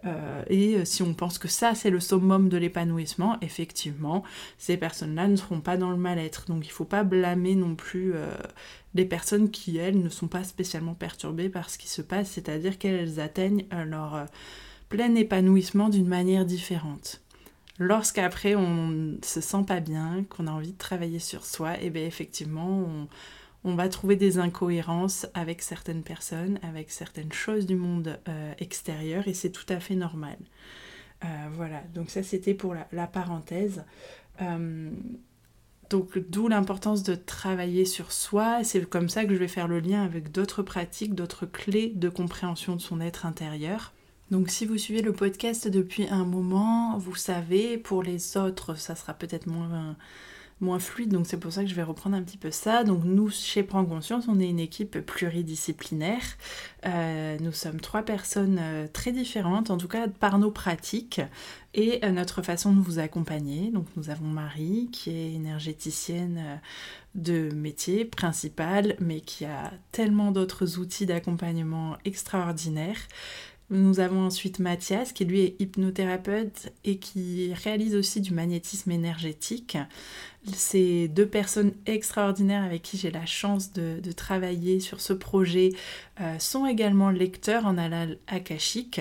euh, 0.04 0.42
et 0.48 0.84
si 0.84 1.02
on 1.02 1.14
pense 1.14 1.38
que 1.38 1.48
ça, 1.48 1.74
c'est 1.74 1.90
le 1.90 2.00
summum 2.00 2.48
de 2.48 2.56
l'épanouissement, 2.56 3.38
effectivement, 3.40 4.24
ces 4.58 4.76
personnes-là 4.76 5.28
ne 5.28 5.36
seront 5.36 5.60
pas 5.60 5.76
dans 5.76 5.90
le 5.90 5.96
mal-être. 5.96 6.46
Donc 6.46 6.64
il 6.64 6.68
ne 6.68 6.74
faut 6.74 6.84
pas 6.84 7.04
blâmer 7.04 7.54
non 7.54 7.76
plus 7.76 8.14
euh, 8.14 8.26
des 8.94 9.04
personnes 9.04 9.50
qui, 9.50 9.76
elles, 9.76 10.02
ne 10.02 10.08
sont 10.08 10.28
pas 10.28 10.42
spécialement 10.42 10.94
perturbées 10.94 11.48
par 11.48 11.70
ce 11.70 11.78
qui 11.78 11.88
se 11.88 12.02
passe, 12.02 12.30
c'est-à-dire 12.30 12.78
qu'elles 12.78 13.20
atteignent 13.20 13.66
leur 13.86 14.26
plein 14.88 15.14
épanouissement 15.14 15.88
d'une 15.88 16.08
manière 16.08 16.44
différente. 16.44 17.22
Lorsqu'après 17.78 18.54
on 18.54 19.16
se 19.22 19.40
sent 19.40 19.64
pas 19.66 19.80
bien, 19.80 20.24
qu'on 20.28 20.46
a 20.46 20.50
envie 20.50 20.72
de 20.72 20.78
travailler 20.78 21.18
sur 21.18 21.46
soi, 21.46 21.74
et 21.76 21.86
eh 21.86 21.90
bien 21.90 22.04
effectivement 22.04 22.68
on 22.68 23.08
on 23.64 23.75
va 23.75 23.88
trouver 23.88 24.16
des 24.16 24.38
incohérences 24.38 25.26
avec 25.35 25.62
certaines 25.62 26.02
personnes, 26.02 26.59
avec 26.62 26.90
certaines 26.90 27.33
choses 27.33 27.66
du 27.66 27.76
monde 27.76 28.19
euh, 28.28 28.52
extérieur, 28.59 29.28
et 29.28 29.35
c'est 29.35 29.50
tout 29.50 29.66
à 29.69 29.78
fait 29.78 29.95
normal. 29.95 30.37
Euh, 31.25 31.26
voilà, 31.52 31.83
donc 31.95 32.11
ça 32.11 32.23
c'était 32.23 32.54
pour 32.54 32.75
la, 32.75 33.07
parenthèse. 33.07 33.85
Euh, 34.40 34.90
donc 35.90 36.19
d'où 36.19 36.49
l'importance 36.49 37.02
de 37.02 37.14
travailler 37.14 37.85
sur 37.85 38.11
soi, 38.11 38.64
c'est 38.64 38.88
comme 38.88 39.09
ça 39.09 39.25
que 39.25 39.35
je 39.35 39.38
vais 39.38 39.49
faire 39.49 39.69
le 39.69 39.78
lien 39.78 40.02
avec 40.02 40.33
d'autres 40.33 40.62
pratiques, 40.62 41.14
d'autres 41.14 41.47
clés 41.47 41.92
de 41.95 42.09
compréhension 42.09 42.75
de 42.75 42.81
son 42.81 43.00
être 43.00 43.26
intérieur. 43.26 43.92
Donc 44.33 44.49
si 44.49 44.64
vous 44.64 44.78
suivez 44.78 45.02
le 45.02 45.12
podcast 45.12 45.69
depuis 45.69 46.09
un 46.09 46.25
moment, 46.25 46.97
vous 46.97 47.14
savez, 47.14 47.76
pour 47.76 48.02
les 48.02 48.37
autres, 48.37 48.75
ça 48.75 48.95
sera 48.95 49.12
peut-être 49.12 49.47
moins 49.47 49.95
moins 50.62 50.78
fluide, 50.78 51.11
donc 51.11 51.26
c'est 51.26 51.37
pour 51.37 51.52
ça 51.52 51.62
que 51.62 51.69
je 51.69 51.75
vais 51.75 51.83
reprendre 51.83 52.16
un 52.16 52.23
petit 52.23 52.38
peu 52.38 52.50
ça. 52.50 52.85
Donc 52.85 53.04
nous, 53.04 53.31
chez 53.31 53.62
Prends 53.62 53.85
Conscience, 53.85 54.26
on 54.28 54.40
est 54.40 54.49
une 54.49 54.61
équipe 54.61 55.00
pluridisciplinaire. 55.00 56.23
Euh, 56.87 57.37
nous 57.40 57.52
sommes 57.52 57.81
trois 57.81 58.02
personnes 58.02 58.59
euh, 58.61 58.87
très 58.90 59.12
différentes, 59.12 59.71
en 59.71 59.76
tout 59.76 59.88
cas 59.88 60.09
par 60.09 60.38
nos 60.38 60.50
pratiques 60.50 61.21
et 61.75 62.04
euh, 62.04 62.11
notre 62.11 62.42
façon 62.42 62.75
de 62.75 62.81
vous 62.81 62.99
accompagner. 62.99 63.71
Donc 63.71 63.87
nous 63.97 64.11
avons 64.11 64.26
Marie, 64.26 64.88
qui 64.92 65.11
est 65.11 65.33
énergéticienne 65.35 66.61
de 67.14 67.50
métier 67.54 68.04
principal, 68.04 68.97
mais 69.00 69.21
qui 69.21 69.45
a 69.45 69.73
tellement 69.90 70.33
d'autres 70.33 70.78
outils 70.78 71.07
d'accompagnement 71.07 71.97
extraordinaires. 72.04 73.00
Nous 73.71 74.00
avons 74.00 74.26
ensuite 74.26 74.59
Mathias, 74.59 75.12
qui 75.12 75.25
lui 75.25 75.40
est 75.40 75.57
hypnothérapeute 75.59 76.71
et 76.85 76.99
qui 76.99 77.54
réalise 77.54 77.95
aussi 77.95 78.21
du 78.21 78.35
magnétisme 78.35 78.90
énergétique. 78.90 79.78
Ces 80.52 81.09
deux 81.09 81.26
personnes 81.26 81.73
extraordinaires 81.87 82.64
avec 82.64 82.83
qui 82.83 82.99
j'ai 82.99 83.11
la 83.11 83.25
chance 83.25 83.73
de, 83.73 84.00
travailler 84.12 84.78
sur 84.78 85.00
ce 85.00 85.14
projet 85.14 85.71
euh, 86.21 86.38
sont 86.38 86.66
également 86.66 87.11
lecteurs 87.11 87.64
en 87.64 87.78
alal 87.78 88.19
akashique. 88.26 89.00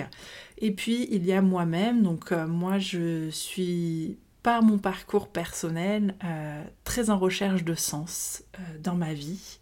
Et 0.58 0.70
puis 0.70 1.06
il 1.10 1.26
y 1.26 1.32
a 1.32 1.42
moi-même, 1.42 2.02
donc 2.02 2.32
euh, 2.32 2.46
moi 2.46 2.78
je 2.78 3.28
suis 3.30 4.16
par 4.42 4.62
mon 4.62 4.78
parcours 4.78 5.28
personnel 5.28 6.14
euh, 6.24 6.64
très 6.84 7.10
en 7.10 7.18
recherche 7.18 7.62
de 7.62 7.74
sens 7.74 8.42
dans 8.82 8.94
ma 8.94 9.12
vie. 9.12 9.58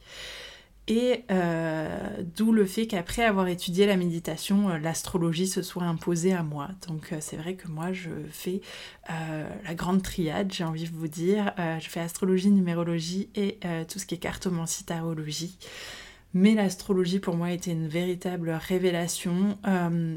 Et 0.90 1.22
euh, 1.30 1.88
d'où 2.36 2.50
le 2.50 2.66
fait 2.66 2.88
qu'après 2.88 3.22
avoir 3.24 3.46
étudié 3.46 3.86
la 3.86 3.96
méditation, 3.96 4.70
euh, 4.70 4.78
l'astrologie 4.78 5.46
se 5.46 5.62
soit 5.62 5.84
imposée 5.84 6.32
à 6.32 6.42
moi. 6.42 6.70
Donc 6.88 7.12
euh, 7.12 7.18
c'est 7.20 7.36
vrai 7.36 7.54
que 7.54 7.68
moi 7.68 7.92
je 7.92 8.10
fais 8.28 8.60
la 9.08 9.74
grande 9.74 10.02
triade, 10.02 10.52
j'ai 10.52 10.64
envie 10.64 10.88
de 10.88 10.94
vous 10.94 11.08
dire. 11.08 11.52
je 11.58 11.88
fais 11.88 11.98
astrologie, 11.98 12.50
numérologie 12.50 13.28
et 13.34 13.58
tout 13.88 13.98
ce 13.98 14.06
qui 14.06 14.14
est 14.14 14.18
cartomancie, 14.18 14.84
tarologie. 14.84 15.58
Mais 16.32 16.54
l'astrologie 16.54 17.18
pour 17.18 17.34
moi 17.34 17.50
était 17.50 17.72
une 17.72 17.88
véritable 17.88 18.50
révélation, 18.50 19.58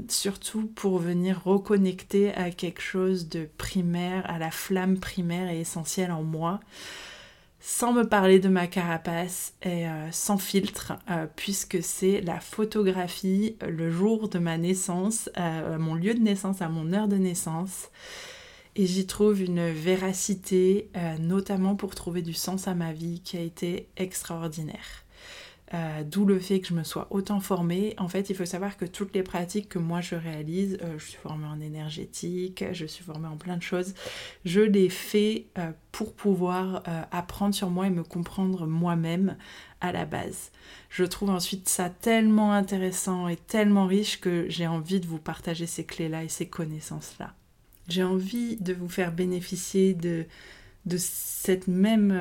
surtout 0.10 0.68
pour 0.68 1.00
venir 1.00 1.42
reconnecter 1.44 2.36
à 2.36 2.51
quelque 2.51 2.84
chose 2.84 3.30
de 3.30 3.50
primaire, 3.58 4.30
à 4.30 4.38
la 4.38 4.51
flamme 4.51 5.00
primaire 5.00 5.50
et 5.50 5.62
essentielle 5.62 6.12
en 6.12 6.22
moi 6.22 6.60
sans 7.65 7.93
me 7.93 8.03
parler 8.03 8.39
de 8.39 8.50
ma 8.50 8.67
carapace 8.67 9.53
et 9.62 9.88
euh, 9.88 10.12
sans 10.12 10.38
filtre, 10.38 10.91
euh, 11.10 11.27
puisque 11.34 11.82
c'est 11.82 12.20
la 12.20 12.41
photographie 12.41 13.55
le 13.65 13.89
jour 13.89 14.27
de 14.27 14.38
ma 14.38 14.58
naissance, 14.58 15.29
euh, 15.38 15.79
mon 15.79 15.96
lieu 15.96 16.13
de 16.13 16.20
naissance, 16.20 16.62
à 16.62 16.67
mon 16.67 16.91
heure 16.91 17.08
de 17.08 17.15
naissance. 17.15 17.89
Et 18.75 18.86
j'y 18.86 19.05
trouve 19.05 19.41
une 19.41 19.70
véracité, 19.70 20.89
notamment 21.20 21.75
pour 21.75 21.93
trouver 21.93 22.24
du 22.24 22.34
sens 22.34 22.67
à 22.67 22.74
ma 22.74 22.91
vie, 22.91 23.22
qui 23.22 23.38
a 23.38 23.41
été 23.41 23.88
extraordinaire. 23.98 25.02
Euh, 25.74 26.03
d'où 26.03 26.25
le 26.25 26.38
fait 26.38 26.60
que 26.60 26.68
je 26.68 26.74
me 26.75 26.84
sois 26.84 27.08
autant 27.10 27.39
formée. 27.39 27.96
En 27.98 28.08
fait, 28.08 28.30
il 28.30 28.36
faut 28.36 28.46
savoir 28.46 28.77
que 28.77 28.86
toutes 28.86 29.15
les 29.15 29.24
pratiques 29.24 29.70
que 29.70 29.80
moi 29.80 30.01
je 30.01 30.13
réalise, 30.13 30.77
euh, 30.84 31.00
je 31.00 31.06
suis 31.06 31.18
formée 31.18 31.48
en 31.48 31.60
énergétique, 31.60 32.63
je 32.74 32.86
suis 32.86 33.03
formée 33.03 33.27
en 33.27 33.38
plein 33.38 33.58
de 33.58 33.63
choses, 33.63 33.96
je 34.46 34.62
les 34.62 34.89
fais 34.89 35.48
euh, 35.58 35.72
pour 35.92 36.13
pouvoir 36.13 36.84
apprendre 37.12 37.53
sur 37.53 37.70
moi 37.70 37.88
et 37.88 37.89
me 37.92 38.03
comprendre 38.03 38.65
moi-même 38.65 39.38
à 39.80 39.92
la 39.92 40.06
base. 40.06 40.51
Je 40.89 41.03
trouve 41.03 41.30
ensuite 41.30 41.70
ça 41.70 41.89
tellement 41.89 42.51
intéressant 42.51 43.27
et 43.27 43.36
tellement 43.36 43.86
riche 43.86 44.20
que 44.20 44.48
j'ai 44.50 44.65
envie 44.65 45.00
de 45.00 45.06
vous 45.06 45.20
partager 45.20 45.68
ces 45.68 45.86
clés-là 45.86 46.24
et 46.24 46.30
ces 46.30 46.48
connaissances-là. 46.48 47.34
J'ai 47.88 48.03
envie 48.03 48.58
de 48.58 48.74
vous 48.74 48.89
faire 48.89 49.12
bénéficier 49.12 49.94
de, 49.94 50.25
de 50.86 50.98
cette 50.98 51.68
même 51.68 52.12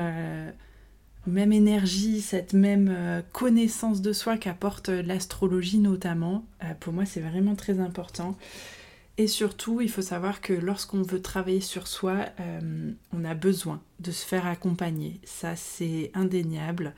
même 1.25 1.53
énergie, 1.53 2.21
cette 2.21 2.53
même 2.53 2.89
euh, 2.91 3.21
connaissance 3.31 4.01
de 4.01 4.13
soi 4.13 4.37
qu'apporte 4.37 4.89
euh, 4.89 5.01
l'astrologie 5.01 5.77
notamment. 5.77 6.45
Euh, 6.63 6.73
pour 6.79 6.93
moi, 6.93 7.05
c'est 7.05 7.21
vraiment 7.21 7.55
très 7.55 7.79
important. 7.79 8.37
Et 9.17 9.27
surtout, 9.27 9.79
il 9.79 9.89
faut 9.89 10.01
savoir 10.01 10.41
que 10.41 10.53
lorsqu'on 10.53 11.03
veut 11.03 11.21
travailler 11.21 11.61
sur 11.61 11.85
soi, 11.85 12.25
on 13.13 13.23
a 13.23 13.35
besoin 13.35 13.79
de 13.99 14.09
se 14.09 14.25
faire 14.25 14.47
accompagner. 14.47 15.19
Ça, 15.23 15.55
c'est 15.55 16.09
indéniable. 16.15 16.95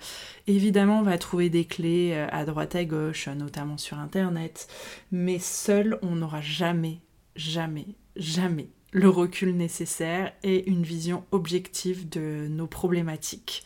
Évidemment, 0.47 0.99
on 0.99 1.03
va 1.03 1.17
trouver 1.17 1.49
des 1.49 1.65
clés 1.65 2.13
à 2.31 2.45
droite 2.45 2.73
à 2.75 2.85
gauche, 2.85 3.27
notamment 3.27 3.77
sur 3.77 3.99
Internet. 3.99 4.69
Mais 5.11 5.39
seul, 5.39 5.99
on 6.03 6.15
n'aura 6.15 6.39
jamais, 6.39 7.01
jamais, 7.35 7.87
jamais 8.15 8.69
le 8.95 9.09
recul 9.09 9.53
nécessaire 9.57 10.31
et 10.41 10.69
une 10.69 10.83
vision 10.83 11.25
objective 11.31 12.07
de 12.07 12.47
nos 12.49 12.65
problématiques. 12.65 13.65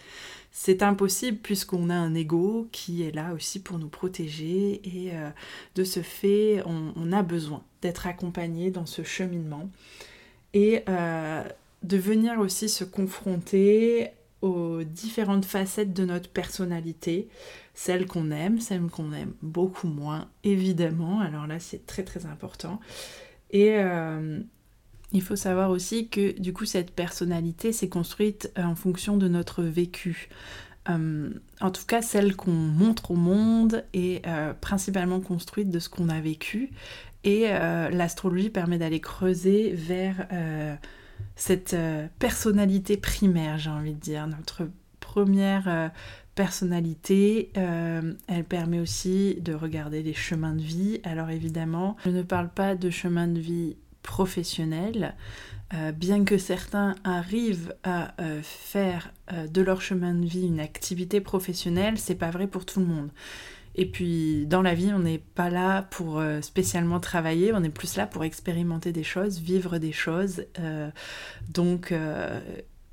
C'est 0.51 0.82
impossible 0.82 1.38
puisqu'on 1.38 1.89
a 1.89 1.96
un 1.96 2.15
ego 2.15 2.68
qui 2.72 3.03
est 3.03 3.12
là 3.12 3.34
aussi 3.34 3.62
pour 3.62 3.77
nous 3.77 3.88
protéger 3.88 4.82
et 4.84 5.13
euh, 5.13 5.29
de 5.75 5.84
ce 5.84 6.01
fait, 6.01 6.63
on, 6.65 7.12
a 7.12 7.22
besoin 7.22 7.63
d'être 7.82 8.08
accompagné 8.08 8.72
dans 8.72 8.86
ce 8.86 9.03
cheminement 9.03 9.70
et 10.53 10.84
euh, 10.89 11.44
de 11.84 11.98
venir 11.98 12.39
aussi 12.39 12.68
se 12.68 12.84
confronter 12.84 14.10
aux 14.41 14.84
différentes 14.84 15.46
facettes 15.46 15.94
de 15.94 16.06
notre 16.06 16.29
personnalité, 16.29 17.27
celles 17.74 18.06
qu'on 18.06 18.32
aime, 18.32 18.60
celles 18.60 18.82
qu'on 18.84 19.12
aime 19.12 19.34
beaucoup 19.41 19.88
moins, 19.88 20.29
évidemment. 20.44 21.20
Alors 21.20 21.46
là, 21.46 21.60
c'est 21.60 21.86
très 21.86 22.03
très 22.03 22.25
important. 22.25 22.79
Et, 23.51 23.75
euh, 23.77 24.39
il 25.11 25.21
faut 25.21 25.35
savoir 25.35 25.71
aussi 25.71 26.07
que 26.07 26.39
du 26.39 26.53
coup 26.53 26.65
cette 26.65 26.91
personnalité 26.91 27.71
s'est 27.71 27.89
construite 27.89 28.51
euh, 28.57 28.63
en 28.63 28.75
fonction 28.75 29.17
de 29.17 29.27
notre 29.27 29.63
vécu. 29.63 30.29
en 30.87 31.71
tout 31.71 31.85
cas 31.85 32.01
celle 32.01 32.35
qu'on 32.35 32.51
montre 32.51 33.11
au 33.11 33.15
monde 33.15 33.83
est 33.93 34.25
principalement 34.59 35.19
construite 35.19 35.69
de 35.69 35.77
ce 35.77 35.87
qu'on 35.87 36.09
a 36.09 36.19
vécu 36.19 36.71
et 37.23 37.41
l'astrologie 37.91 38.49
permet 38.49 38.79
d'aller 38.79 38.99
creuser 38.99 39.71
vers 39.71 40.27
cette 41.35 41.75
personnalité 42.17 42.97
primaire, 42.97 43.59
j'ai 43.59 43.69
envie 43.69 43.93
de 43.93 43.99
dire, 43.99 44.25
notre 44.25 44.67
première 44.99 45.91
personnalité. 46.39 47.51
Euh, 47.57 48.13
elle 48.27 48.45
permet 48.45 48.79
aussi 48.79 49.35
de 49.41 49.53
regarder 49.53 50.01
les 50.01 50.13
chemins 50.13 50.53
de 50.53 50.61
vie. 50.61 51.01
Alors 51.03 51.29
évidemment, 51.29 51.97
je 52.05 52.11
ne 52.11 52.21
parle 52.21 52.47
pas 52.47 52.75
de 52.75 52.89
chemin 52.89 53.27
de 53.27 53.41
vie 53.41 53.75
professionnel, 54.03 55.15
euh, 55.74 55.91
bien 55.91 56.24
que 56.25 56.38
certains 56.38 56.96
arrivent 57.03 57.75
à 57.84 58.20
euh, 58.22 58.41
faire 58.41 59.12
de 59.48 59.62
leur 59.62 59.82
chemin 59.82 60.15
de 60.15 60.25
vie 60.25 60.48
une 60.48 60.60
activité 60.60 61.22
professionnelle, 61.22 62.00
c'est 62.00 62.15
pas 62.15 62.32
vrai 62.32 62.48
pour 62.48 62.65
tout 62.65 62.79
le 62.79 62.88
monde. 62.88 63.10
Et 63.75 63.86
puis 63.86 64.48
dans 64.48 64.63
la 64.63 64.74
vie, 64.74 64.91
on 64.94 65.00
n'est 65.00 65.20
pas 65.20 65.50
là 65.50 65.84
pour 65.84 66.22
spécialement 66.41 67.00
travailler, 67.00 67.53
on 67.53 67.63
est 67.63 67.70
plus 67.70 67.96
là 67.96 68.08
pour 68.08 68.24
expérimenter 68.24 68.91
des 68.91 69.03
choses, 69.03 69.39
vivre 69.39 69.77
des 69.77 69.94
choses. 69.94 70.44
donc 71.50 71.94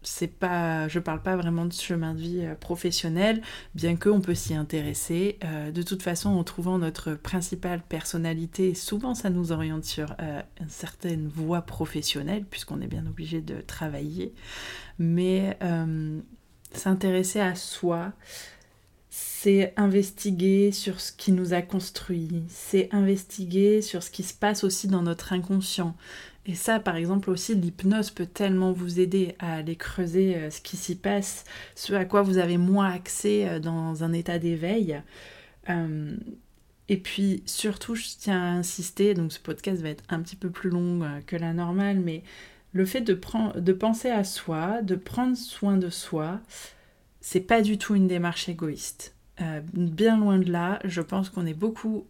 c'est 0.09 0.29
pas, 0.29 0.89
je 0.89 0.99
parle 0.99 1.21
pas 1.21 1.37
vraiment 1.37 1.65
de 1.67 1.73
chemin 1.73 2.15
de 2.15 2.21
vie 2.21 2.41
euh, 2.43 2.55
professionnel, 2.55 3.43
bien 3.75 3.97
qu'on 3.97 4.21
peut 4.21 4.35
s'y 4.35 4.55
intéresser. 4.55 5.39
Euh, 5.45 5.73
de 5.73 5.83
toute 5.83 6.03
façon, 6.03 6.31
en 6.31 6.45
trouvant 6.45 6.79
notre 6.79 7.15
principale 7.15 7.83
personnalité, 7.83 8.75
souvent 8.75 9.15
ça 9.15 9.31
nous 9.31 9.53
oriente 9.53 9.85
sur 9.85 10.15
euh, 10.21 10.43
une 10.61 10.69
certaine 10.69 11.27
voie 11.27 11.63
professionnelle, 11.63 12.45
puisqu'on 12.49 12.81
est 12.81 12.87
bien 12.87 13.07
obligé 13.07 13.41
de 13.41 13.61
travailler. 13.61 14.33
Mais 14.99 15.59
s'intéresser 16.73 17.41
à 17.41 17.55
soi, 17.55 18.13
c'est 19.11 19.75
investiguer 19.77 20.73
sur 20.73 21.01
ce 21.01 21.13
qui 21.13 21.33
nous 21.33 21.53
a 21.53 21.63
construit, 21.63 22.45
c'est 22.49 22.89
investiguer 22.93 23.83
sur 23.83 24.03
ce 24.03 24.11
qui 24.11 24.23
se 24.23 24.35
passe 24.35 24.65
aussi 24.65 24.89
dans 24.89 25.03
notre 25.03 25.33
inconscient. 25.33 25.97
Et 26.49 26.55
ça, 26.55 26.79
par 26.79 26.95
exemple, 26.95 27.29
aussi, 27.31 27.57
l'hypnose 27.57 28.11
peut 28.11 28.27
tellement 28.27 28.73
vous 28.73 29.01
aider 29.01 29.35
à 29.41 29.57
aller 29.57 29.75
creuser 29.75 30.37
euh, 30.37 30.51
ce 30.51 30.61
qui 30.61 30.77
s'y 30.77 30.95
passe, 30.95 31.45
ce 31.75 31.93
à 31.93 32.05
quoi 32.05 32.23
vous 32.23 32.39
avez 32.39 32.57
moins 32.57 32.89
accès 32.89 33.49
euh, 33.49 33.59
dans 33.59 34.05
un 34.05 34.13
état 34.13 34.39
d'éveil. 34.39 35.03
Euh, 35.69 36.17
et 36.89 36.99
puis, 36.99 37.43
surtout, 37.47 37.97
je 37.97 38.07
tiens 38.17 38.41
à 38.41 38.47
insister, 38.47 39.15
donc 39.15 39.33
ce 39.33 39.41
podcast 39.41 39.83
va 39.83 39.89
être 39.89 40.05
un 40.09 40.21
petit 40.21 40.37
peu 40.37 40.51
plus 40.51 40.71
long 40.71 41.01
que 41.27 41.35
la 41.35 41.53
normale, 41.53 41.99
mais 41.99 42.23
le 42.73 42.87
fait 42.87 43.01
de, 43.01 43.15
penser 43.73 44.09
à 44.09 44.23
soi, 44.23 44.83
de 44.83 44.95
prendre 44.95 45.37
soin 45.37 45.79
de 45.79 45.91
soi, 45.91 46.39
c'est 47.21 47.41
pas 47.41 47.61
du 47.61 47.77
tout 47.77 47.97
une 47.97 48.07
démarche 48.07 48.49
égoïste. 48.49 49.17
bien 49.73 50.17
loin 50.17 50.39
de 50.39 50.49
là, 50.49 50.79
je 50.85 51.01
pense 51.01 51.29
qu'on 51.29 51.45
est 51.45 51.55
beaucoup 51.55 52.07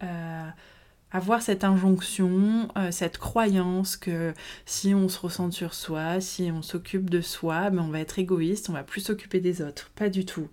avoir 1.17 1.41
cette 1.41 1.65
injonction, 1.65 2.69
euh, 2.77 2.91
cette 2.91 3.17
croyance 3.17 3.97
que 3.97 4.35
si 4.67 4.95
on 4.95 5.09
se 5.09 5.19
ressent 5.19 5.51
sur 5.51 5.73
soi, 5.73 6.21
si 6.21 6.51
on 6.53 6.61
s'occupe 6.61 7.09
de 7.09 7.23
soi, 7.23 7.71
ben 7.71 7.83
on 7.83 7.89
va 7.89 8.01
être 8.01 8.19
égoïste, 8.19 8.69
on 8.69 8.75
va 8.75 8.85
plus 8.85 9.01
s'occuper 9.01 9.41
des 9.41 9.63
autres. 9.63 9.91
Pas 9.97 10.11
du 10.11 10.27
tout. 10.27 10.49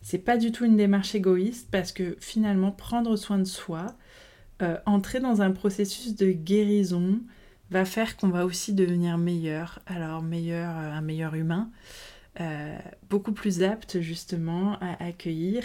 C'est 0.00 0.18
pas 0.18 0.38
du 0.38 0.50
tout 0.50 0.64
une 0.64 0.78
démarche 0.78 1.14
égoïste 1.14 1.68
parce 1.70 1.92
que 1.92 2.16
finalement 2.20 2.72
prendre 2.72 3.16
soin 3.16 3.38
de 3.38 3.44
soi, 3.44 3.96
euh, 4.62 4.78
entrer 4.86 5.20
dans 5.20 5.42
un 5.42 5.50
processus 5.50 6.16
de 6.16 6.32
guérison 6.32 7.20
va 7.70 7.84
faire 7.84 8.16
qu'on 8.16 8.30
va 8.30 8.46
aussi 8.46 8.72
devenir 8.72 9.18
meilleur. 9.18 9.80
Alors 9.84 10.22
meilleur, 10.22 10.74
euh, 10.74 10.90
un 10.90 11.02
meilleur 11.02 11.34
humain, 11.34 11.70
beaucoup 13.10 13.32
plus 13.32 13.64
apte 13.64 14.00
justement 14.00 14.78
à 14.80 15.04
accueillir 15.04 15.64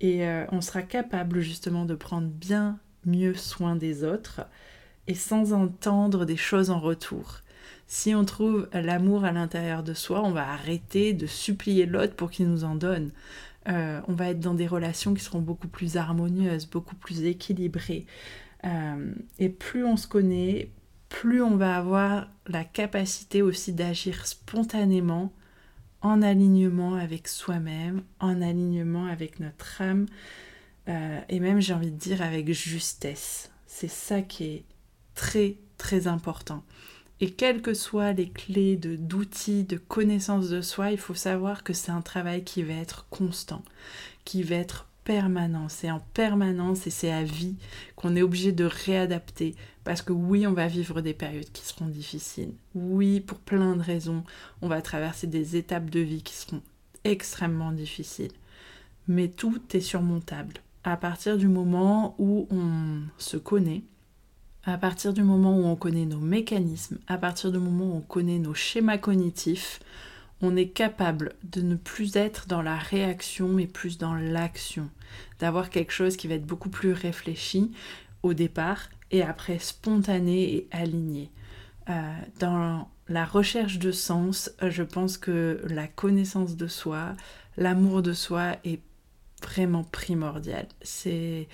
et 0.00 0.24
on 0.52 0.60
sera 0.60 0.82
capable 0.82 1.40
justement 1.40 1.84
de 1.84 1.96
prendre 1.96 2.28
bien 2.28 2.78
mieux 3.06 3.34
soin 3.34 3.76
des 3.76 4.04
autres 4.04 4.42
et 5.06 5.14
sans 5.14 5.52
entendre 5.52 6.24
des 6.24 6.36
choses 6.36 6.70
en 6.70 6.80
retour. 6.80 7.40
Si 7.86 8.14
on 8.14 8.24
trouve 8.24 8.68
l'amour 8.72 9.24
à 9.24 9.32
l'intérieur 9.32 9.82
de 9.82 9.94
soi, 9.94 10.22
on 10.24 10.32
va 10.32 10.48
arrêter 10.48 11.12
de 11.12 11.26
supplier 11.26 11.86
l'autre 11.86 12.14
pour 12.14 12.30
qu'il 12.30 12.48
nous 12.48 12.64
en 12.64 12.74
donne. 12.74 13.12
Euh, 13.68 14.00
on 14.08 14.12
va 14.12 14.30
être 14.30 14.40
dans 14.40 14.54
des 14.54 14.66
relations 14.66 15.14
qui 15.14 15.22
seront 15.22 15.40
beaucoup 15.40 15.68
plus 15.68 15.96
harmonieuses, 15.96 16.66
beaucoup 16.66 16.96
plus 16.96 17.24
équilibrées. 17.24 18.06
Euh, 18.64 19.12
et 19.38 19.48
plus 19.48 19.84
on 19.84 19.96
se 19.96 20.08
connaît, 20.08 20.70
plus 21.08 21.42
on 21.42 21.56
va 21.56 21.76
avoir 21.76 22.28
la 22.46 22.64
capacité 22.64 23.42
aussi 23.42 23.72
d'agir 23.72 24.26
spontanément 24.26 25.32
en 26.00 26.22
alignement 26.22 26.94
avec 26.94 27.28
soi-même, 27.28 28.02
en 28.20 28.42
alignement 28.42 29.06
avec 29.06 29.40
notre 29.40 29.80
âme, 29.80 30.06
euh, 30.88 31.20
et 31.28 31.40
même 31.40 31.60
j'ai 31.60 31.74
envie 31.74 31.90
de 31.90 31.96
dire 31.96 32.22
avec 32.22 32.52
justesse. 32.52 33.50
C'est 33.66 33.90
ça 33.90 34.22
qui 34.22 34.44
est 34.44 34.64
très 35.14 35.56
très 35.78 36.06
important. 36.06 36.62
Et 37.20 37.30
quelles 37.30 37.62
que 37.62 37.74
soient 37.74 38.12
les 38.12 38.28
clés 38.28 38.76
de 38.76 38.96
d'outils, 38.96 39.64
de 39.64 39.78
connaissances 39.78 40.50
de 40.50 40.60
soi, 40.60 40.90
il 40.90 40.98
faut 40.98 41.14
savoir 41.14 41.64
que 41.64 41.72
c'est 41.72 41.90
un 41.90 42.02
travail 42.02 42.44
qui 42.44 42.62
va 42.62 42.74
être 42.74 43.06
constant, 43.08 43.62
qui 44.24 44.42
va 44.42 44.56
être 44.56 44.86
permanent. 45.04 45.68
C'est 45.70 45.90
en 45.90 46.00
permanence 46.12 46.86
et 46.86 46.90
c'est 46.90 47.12
à 47.12 47.22
vie 47.22 47.56
qu'on 47.94 48.16
est 48.16 48.22
obligé 48.22 48.52
de 48.52 48.64
réadapter. 48.64 49.54
Parce 49.84 50.02
que 50.02 50.12
oui, 50.12 50.46
on 50.46 50.52
va 50.52 50.66
vivre 50.66 51.00
des 51.00 51.14
périodes 51.14 51.50
qui 51.52 51.64
seront 51.64 51.86
difficiles. 51.86 52.52
Oui, 52.74 53.20
pour 53.20 53.38
plein 53.38 53.76
de 53.76 53.82
raisons, 53.82 54.24
on 54.60 54.68
va 54.68 54.82
traverser 54.82 55.26
des 55.26 55.56
étapes 55.56 55.88
de 55.88 56.00
vie 56.00 56.22
qui 56.22 56.34
seront 56.34 56.60
extrêmement 57.04 57.72
difficiles. 57.72 58.32
Mais 59.08 59.28
tout 59.28 59.62
est 59.72 59.80
surmontable 59.80 60.54
à 60.86 60.96
partir 60.96 61.36
du 61.36 61.48
moment 61.48 62.14
où 62.16 62.46
on 62.48 63.00
se 63.18 63.36
connaît, 63.36 63.82
à 64.62 64.78
partir 64.78 65.12
du 65.12 65.24
moment 65.24 65.58
où 65.58 65.64
on 65.64 65.74
connaît 65.74 66.06
nos 66.06 66.20
mécanismes, 66.20 66.98
à 67.08 67.18
partir 67.18 67.50
du 67.50 67.58
moment 67.58 67.86
où 67.86 67.96
on 67.96 68.00
connaît 68.00 68.38
nos 68.38 68.54
schémas 68.54 68.96
cognitifs, 68.96 69.80
on 70.42 70.54
est 70.54 70.68
capable 70.68 71.34
de 71.42 71.60
ne 71.60 71.74
plus 71.74 72.14
être 72.14 72.46
dans 72.46 72.62
la 72.62 72.76
réaction 72.76 73.48
mais 73.48 73.66
plus 73.66 73.98
dans 73.98 74.14
l'action, 74.14 74.88
d'avoir 75.40 75.70
quelque 75.70 75.92
chose 75.92 76.16
qui 76.16 76.28
va 76.28 76.34
être 76.34 76.46
beaucoup 76.46 76.70
plus 76.70 76.92
réfléchi 76.92 77.72
au 78.22 78.32
départ 78.32 78.88
et 79.10 79.22
après 79.22 79.58
spontané 79.58 80.54
et 80.54 80.68
aligné. 80.70 81.32
Euh, 81.88 82.14
dans 82.38 82.88
la 83.08 83.24
recherche 83.24 83.80
de 83.80 83.90
sens, 83.90 84.52
je 84.62 84.84
pense 84.84 85.18
que 85.18 85.60
la 85.68 85.88
connaissance 85.88 86.56
de 86.56 86.68
soi, 86.68 87.14
l'amour 87.56 88.02
de 88.02 88.12
soi 88.12 88.54
est 88.62 88.80
vraiment 89.42 89.84
primordial. 89.84 90.66
C'est 90.82 91.48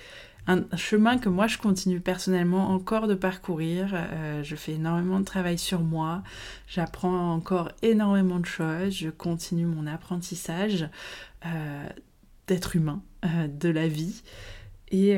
un 0.47 0.65
chemin 0.75 1.17
que 1.17 1.29
moi 1.29 1.47
je 1.47 1.57
continue 1.57 2.01
personnellement 2.01 2.69
encore 2.71 3.07
de 3.07 3.15
parcourir. 3.15 3.91
Euh, 3.93 4.43
je 4.43 4.55
fais 4.55 4.73
énormément 4.73 5.19
de 5.19 5.25
travail 5.25 5.57
sur 5.57 5.81
moi. 5.81 6.21
J'apprends 6.67 7.33
encore 7.33 7.71
énormément 7.81 8.39
de 8.39 8.45
choses. 8.45 8.93
Je 8.93 9.09
continue 9.09 9.65
mon 9.65 9.87
apprentissage 9.87 10.89
euh, 11.45 11.87
d'être 12.47 12.75
humain, 12.75 13.01
euh, 13.25 13.47
de 13.47 13.69
la 13.69 13.87
vie. 13.87 14.21
Et, 14.91 15.17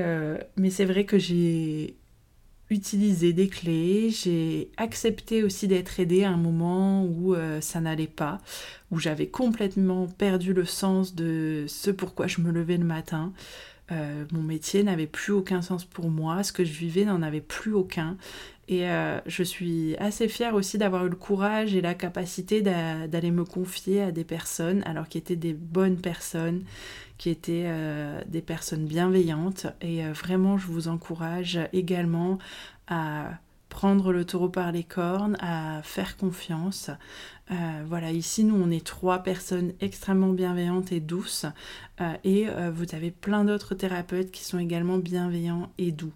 mais 0.56 0.69
c'est 0.69 0.86
vrai 0.86 1.04
que 1.04 1.19
j'ai 1.19 1.97
utilisé 2.69 3.34
des 3.34 3.47
clés, 3.47 4.10
j'ai 4.10 4.71
accepté 4.78 5.43
aussi 5.43 5.67
d'être 5.67 5.99
aidée 5.99 6.23
à 6.23 6.32
un 6.32 6.38
moment 6.38 7.06
où 7.06 7.36
ça 7.62 7.80
n'allait 7.80 8.08
pas, 8.08 8.39
où 8.91 8.99
j'avais 8.99 9.28
complètement 9.28 10.08
perdu 10.08 10.54
le 10.54 10.65
sens 10.65 11.13
de 11.15 11.65
ce 11.67 11.91
pourquoi 11.91 12.28
je 12.28 12.41
me 12.41 12.51
levais 12.51 12.78
le 12.78 12.86
matin. 12.86 13.34
Euh, 13.91 14.26
mon 14.32 14.41
métier 14.41 14.84
n'avait 14.84 15.08
plus 15.08 15.34
aucun 15.34 15.62
sens 15.62 15.86
pour 15.86 16.10
moi, 16.10 16.43
ce 16.43 16.52
que 16.52 16.63
je 16.63 16.74
vivais 16.74 17.06
n'en 17.06 17.21
avait 17.21 17.41
plus 17.41 17.74
aucun. 17.74 18.17
Et 18.67 18.89
euh, 18.89 19.19
je 19.28 19.43
suis 19.43 19.95
assez 19.98 20.28
fière 20.28 20.56
aussi 20.56 20.80
d'avoir 20.80 21.06
eu 21.06 21.10
le 21.10 21.15
courage 21.15 21.76
et 21.76 21.82
la 21.82 21.93
capacité 21.93 22.62
d'aller 22.63 23.30
me 23.30 23.45
confier 23.45 24.02
à 24.02 24.12
des 24.12 24.24
personnes, 24.24 24.82
alors 24.86 25.08
qui 25.08 25.19
étaient 25.19 25.36
des 25.36 25.54
bonnes 25.54 25.98
personnes, 25.98 26.63
qui 27.19 27.30
étaient 27.30 27.65
euh, 27.67 28.21
des 28.28 28.41
personnes 28.41 28.86
bienveillantes. 28.86 29.67
Et 29.82 30.04
vraiment, 30.10 30.58
je 30.58 30.65
vous 30.67 30.88
encourage 30.88 31.60
également 31.74 32.39
à 32.88 33.30
prendre 33.75 34.13
le 34.13 34.23
taureau 34.23 34.47
par 34.47 34.71
les 34.71 34.85
cornes, 34.85 35.35
à 35.41 35.81
faire 35.83 36.15
confiance. 36.15 36.91
Euh, 37.51 37.83
voilà, 37.85 38.09
ici, 38.13 38.45
nous, 38.45 38.55
on 38.55 38.71
est 38.71 38.85
trois 38.85 39.19
personnes 39.19 39.73
extrêmement 39.81 40.29
bienveillantes 40.29 40.93
et 40.93 41.01
douces. 41.01 41.45
Euh, 41.99 42.13
et 42.23 42.47
euh, 42.47 42.71
vous 42.73 42.95
avez 42.95 43.11
plein 43.11 43.43
d'autres 43.43 43.75
thérapeutes 43.75 44.31
qui 44.31 44.45
sont 44.45 44.59
également 44.59 44.97
bienveillants 44.97 45.73
et 45.77 45.91
doux. 45.91 46.13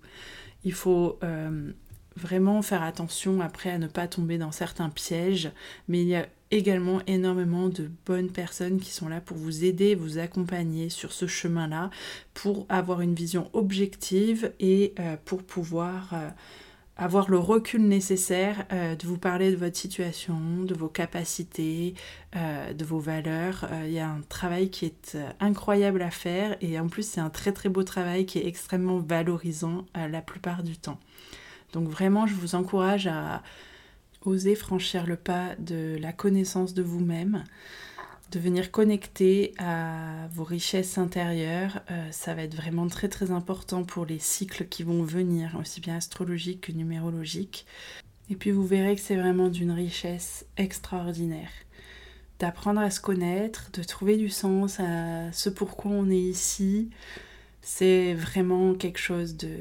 Il 0.63 0.71
faut 0.71 1.19
vraiment 2.15 2.61
faire 2.61 2.83
attention 2.83 3.41
après 3.41 3.71
à 3.71 3.77
ne 3.77 3.87
pas 3.87 4.07
tomber 4.07 4.37
dans 4.37 4.51
certains 4.51 4.89
pièges, 4.89 5.51
mais 5.89 6.01
il 6.01 6.07
y 6.07 6.15
a 6.15 6.27
également 6.51 7.01
énormément 7.07 7.67
de 7.67 7.89
bonnes 8.05 8.29
personnes 8.29 8.79
qui 8.79 8.91
sont 8.91 9.07
là 9.09 9.21
pour 9.21 9.37
vous 9.37 9.63
aider, 9.63 9.95
vous 9.95 10.17
accompagner 10.17 10.89
sur 10.89 11.13
ce 11.13 11.27
chemin-là, 11.27 11.91
pour 12.33 12.65
avoir 12.67 12.99
une 12.99 13.15
vision 13.15 13.49
objective 13.53 14.53
et 14.59 14.95
pour 15.23 15.43
pouvoir 15.43 16.13
avoir 16.99 17.29
le 17.29 17.39
recul 17.39 17.87
nécessaire 17.87 18.65
euh, 18.73 18.95
de 18.95 19.07
vous 19.07 19.17
parler 19.17 19.51
de 19.51 19.55
votre 19.55 19.77
situation, 19.77 20.63
de 20.63 20.75
vos 20.75 20.89
capacités, 20.89 21.93
euh, 22.35 22.73
de 22.73 22.85
vos 22.85 22.99
valeurs. 22.99 23.67
Euh, 23.71 23.85
il 23.87 23.93
y 23.93 23.99
a 23.99 24.09
un 24.09 24.21
travail 24.27 24.69
qui 24.69 24.85
est 24.85 25.17
incroyable 25.39 26.01
à 26.01 26.11
faire 26.11 26.57
et 26.61 26.77
en 26.79 26.89
plus 26.89 27.03
c'est 27.03 27.21
un 27.21 27.29
très 27.29 27.53
très 27.53 27.69
beau 27.69 27.83
travail 27.83 28.25
qui 28.25 28.39
est 28.39 28.45
extrêmement 28.45 28.99
valorisant 28.99 29.85
la 29.95 30.21
plupart 30.21 30.61
du 30.61 30.77
temps. 30.77 30.99
Donc 31.71 31.87
vraiment 31.87 32.27
je 32.27 32.33
vous 32.33 32.55
encourage 32.55 33.07
à 33.07 33.43
oser 34.25 34.55
franchir 34.55 35.05
le 35.05 35.15
pas 35.15 35.55
de 35.57 35.97
la 36.01 36.11
connaissance 36.11 36.73
de 36.73 36.83
vous-même, 36.83 37.45
devenir 38.31 38.71
connecté 38.71 39.53
à 39.57 40.27
vos 40.33 40.43
richesses 40.43 40.97
intérieures, 40.97 41.81
euh, 41.91 42.11
ça 42.11 42.33
va 42.33 42.43
être 42.43 42.55
vraiment 42.55 42.87
très 42.87 43.09
très 43.09 43.31
important 43.31 43.83
pour 43.83 44.05
les 44.05 44.19
cycles 44.19 44.67
qui 44.67 44.83
vont 44.83 45.03
venir, 45.03 45.55
aussi 45.59 45.81
bien 45.81 45.97
astrologiques 45.97 46.61
que 46.61 46.71
numérologiques. 46.71 47.65
Et 48.29 48.35
puis 48.35 48.51
vous 48.51 48.65
verrez 48.65 48.95
que 48.95 49.01
c'est 49.01 49.15
vraiment 49.15 49.49
d'une 49.49 49.71
richesse 49.71 50.45
extraordinaire. 50.57 51.49
D'apprendre 52.39 52.79
à 52.79 52.91
se 52.91 53.01
connaître, 53.01 53.69
de 53.73 53.83
trouver 53.83 54.15
du 54.15 54.29
sens 54.29 54.79
à 54.79 55.31
ce 55.31 55.49
pourquoi 55.49 55.91
on 55.91 56.09
est 56.09 56.15
ici, 56.15 56.89
c'est 57.61 58.13
vraiment 58.13 58.75
quelque 58.75 58.99
chose 58.99 59.35
de, 59.35 59.57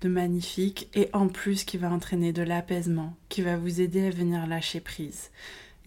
de 0.00 0.08
magnifique 0.08 0.88
et 0.94 1.08
en 1.12 1.28
plus 1.28 1.64
qui 1.64 1.78
va 1.78 1.90
entraîner 1.90 2.32
de 2.32 2.42
l'apaisement, 2.42 3.16
qui 3.28 3.42
va 3.42 3.56
vous 3.56 3.80
aider 3.80 4.06
à 4.06 4.10
venir 4.10 4.46
lâcher 4.46 4.80
prise. 4.80 5.30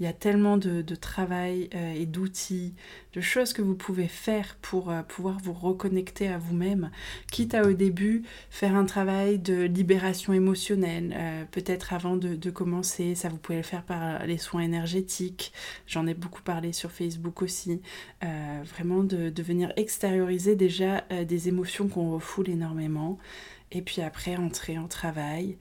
Il 0.02 0.06
y 0.06 0.08
a 0.08 0.14
tellement 0.14 0.58
de, 0.58 0.82
travail 0.96 1.70
euh, 1.76 1.94
et 1.94 2.08
d'outils, 2.08 2.74
de 3.14 3.22
choses 3.22 3.54
que 3.54 3.62
vous 3.62 3.76
pouvez 3.76 4.08
faire 4.08 4.58
pour 4.60 4.90
euh, 4.90 5.04
pouvoir 5.04 5.38
vous 5.38 5.54
reconnecter 5.54 6.28
à 6.28 6.40
vous-même, 6.40 6.90
quitte 7.32 7.54
à 7.54 7.68
au 7.68 7.74
début 7.74 8.24
faire 8.50 8.76
un 8.76 8.86
travail 8.86 9.38
de 9.38 9.62
libération 9.62 10.34
émotionnelle, 10.34 11.16
euh, 11.16 11.44
peut-être 11.52 11.94
avant 11.94 12.16
de, 12.18 12.50
commencer, 12.50 13.14
ça 13.14 13.30
vous 13.30 13.38
pouvez 13.38 13.60
le 13.60 13.64
faire 13.64 13.84
par 13.84 14.26
les 14.26 14.40
soins 14.40 14.62
énergétiques, 14.62 15.54
j'en 15.86 16.08
ai 16.08 16.16
beaucoup 16.16 16.42
parlé 16.42 16.74
sur 16.74 16.92
Facebook 16.92 17.44
aussi, 17.44 17.80
vraiment 18.66 19.04
de, 19.04 19.30
de, 19.30 19.44
venir 19.44 19.72
extérioriser 19.76 20.56
déjà 20.56 21.02
des 21.28 21.48
émotions 21.48 21.88
qu'on 21.88 22.12
refoule 22.12 22.50
énormément, 22.50 23.20
et 23.72 23.84
puis 23.84 24.02
après 24.02 24.36
entrer 24.36 24.80
en 24.80 24.88
travail. 24.88 25.58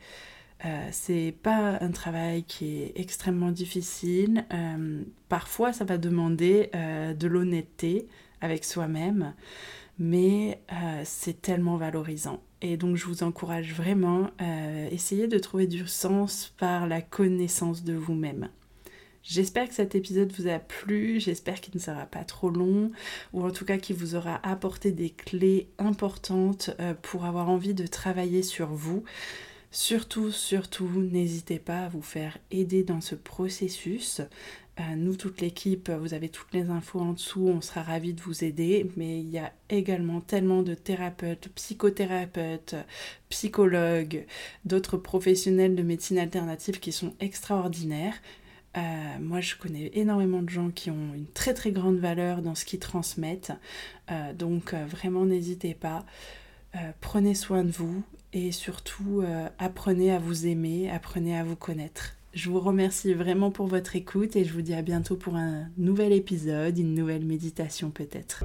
Euh, 0.65 0.89
c'est 0.93 1.35
pas 1.43 1.79
un 1.81 1.91
travail 1.91 2.43
qui 2.45 2.83
est 2.83 2.93
extrêmement 2.97 3.51
difficile. 3.51 4.45
Euh, 4.53 5.03
parfois, 5.29 5.73
ça 5.73 5.85
va 5.85 5.97
demander 5.97 6.71
euh, 6.75 7.15
de 7.15 7.27
l'honnêteté 7.27 8.07
avec 8.43 8.65
soi-même, 8.65 9.35
mais 9.99 10.63
c'est 11.05 11.43
tellement 11.43 11.77
valorisant. 11.77 12.43
Et 12.63 12.79
donc, 12.79 12.97
je 12.97 13.05
vous 13.05 13.23
encourage 13.23 13.75
vraiment 13.75 14.31
à 14.39 14.87
essayer 14.91 15.29
de 15.29 15.39
trouver 15.39 15.67
du 15.67 15.87
sens 15.87 16.55
par 16.57 16.87
la 16.87 17.03
connaissance 17.03 17.85
de 17.85 17.93
vous-même. 17.93 18.49
J'espère 19.23 19.69
que 19.69 19.75
cet 19.75 19.95
épisode 19.95 20.33
vous 20.33 20.49
a 20.49 20.59
plu, 20.59 21.21
j'espère 21.21 21.61
qu'il 21.61 21.75
ne 21.75 21.81
sera 21.81 22.07
pas 22.07 22.25
trop 22.25 22.49
long, 22.49 22.93
ou 23.35 23.45
en 23.45 23.51
tout 23.51 23.67
cas 23.67 23.77
qu'il 23.77 23.97
vous 23.97 24.15
aura 24.15 24.41
apporté 24.43 24.91
des 24.91 25.11
clés 25.11 25.69
importantes 25.77 26.71
pour 27.03 27.27
avoir 27.27 27.51
envie 27.51 27.75
de 27.75 27.87
travailler 27.87 28.43
sur 28.43 28.69
vous. 28.69 29.05
Surtout, 29.73 30.33
surtout, 30.33 30.89
n'hésitez 30.89 31.61
pas 31.61 31.85
à 31.85 31.89
vous 31.89 32.03
faire 32.03 32.39
aider 32.51 32.83
dans 32.83 33.01
ce 33.01 33.15
processus. 33.15 34.21
Euh, 34.81 34.83
nous, 34.97 35.15
toute 35.15 35.41
l'équipe, 35.41 35.91
vous 35.91 36.13
avez 36.13 36.29
toutes 36.29 36.53
les 36.53 36.71
infos 36.71 36.99
en 36.99 37.13
dessous, 37.13 37.47
on 37.47 37.61
sera 37.61 37.83
ravis 37.85 38.13
de 38.13 38.21
vous 38.21 38.43
aider, 38.43 38.91
mais 38.97 39.21
il 39.21 39.31
y 39.31 39.39
a 39.39 39.53
également 39.69 40.21
tellement 40.21 40.63
de 40.63 40.75
thérapeutes, 40.75 41.51
psychothérapeutes, 41.55 42.75
psychologues, 43.29 44.27
d'autres 44.65 44.97
professionnels 44.97 45.77
de 45.77 45.83
médecine 45.85 46.19
alternative 46.19 46.81
qui 46.81 46.91
sont 46.91 47.15
extraordinaires. 47.21 48.15
Euh, 48.77 48.81
moi, 49.21 49.41
je 49.41 49.55
connais 49.55 49.93
énormément 49.95 50.43
de 50.43 50.51
gens 50.51 50.71
qui 50.71 50.91
ont 50.91 51.15
une 51.15 51.27
très 51.27 51.55
très 51.55 51.71
grande 51.71 51.99
valeur 51.99 52.43
dans 52.43 52.57
ce 52.57 52.65
qu'ils 52.65 52.81
transmettent, 52.81 53.53
euh, 54.11 54.33
donc 54.33 54.75
vraiment 54.75 55.25
n'hésitez 55.27 55.75
pas. 55.75 56.05
prenez 57.01 57.35
soin 57.35 57.65
de 57.65 57.71
vous 57.71 58.03
et 58.33 58.53
surtout 58.53 59.23
euh, 59.23 59.49
apprenez 59.59 60.13
à 60.13 60.19
vous 60.19 60.47
aimer, 60.47 60.91
apprenez 60.91 61.37
à 61.37 61.45
vous 61.45 61.57
connaître. 61.57 62.17
Je 62.33 62.49
vous 62.49 62.61
remercie 62.61 63.13
vraiment 63.13 63.51
pour 63.51 63.67
votre 63.67 63.97
écoute 63.97 64.37
et 64.37 64.45
je 64.45 64.53
vous 64.53 64.63
dis 64.63 64.75
à 64.75 64.83
bientôt 64.83 65.17
pour 65.17 65.35
un 65.35 65.65
nouvel 65.77 66.13
épisode, 66.13 66.79
une 66.79 66.95
nouvelle 66.95 67.25
méditation 67.25 67.91
peut-être. 67.91 68.45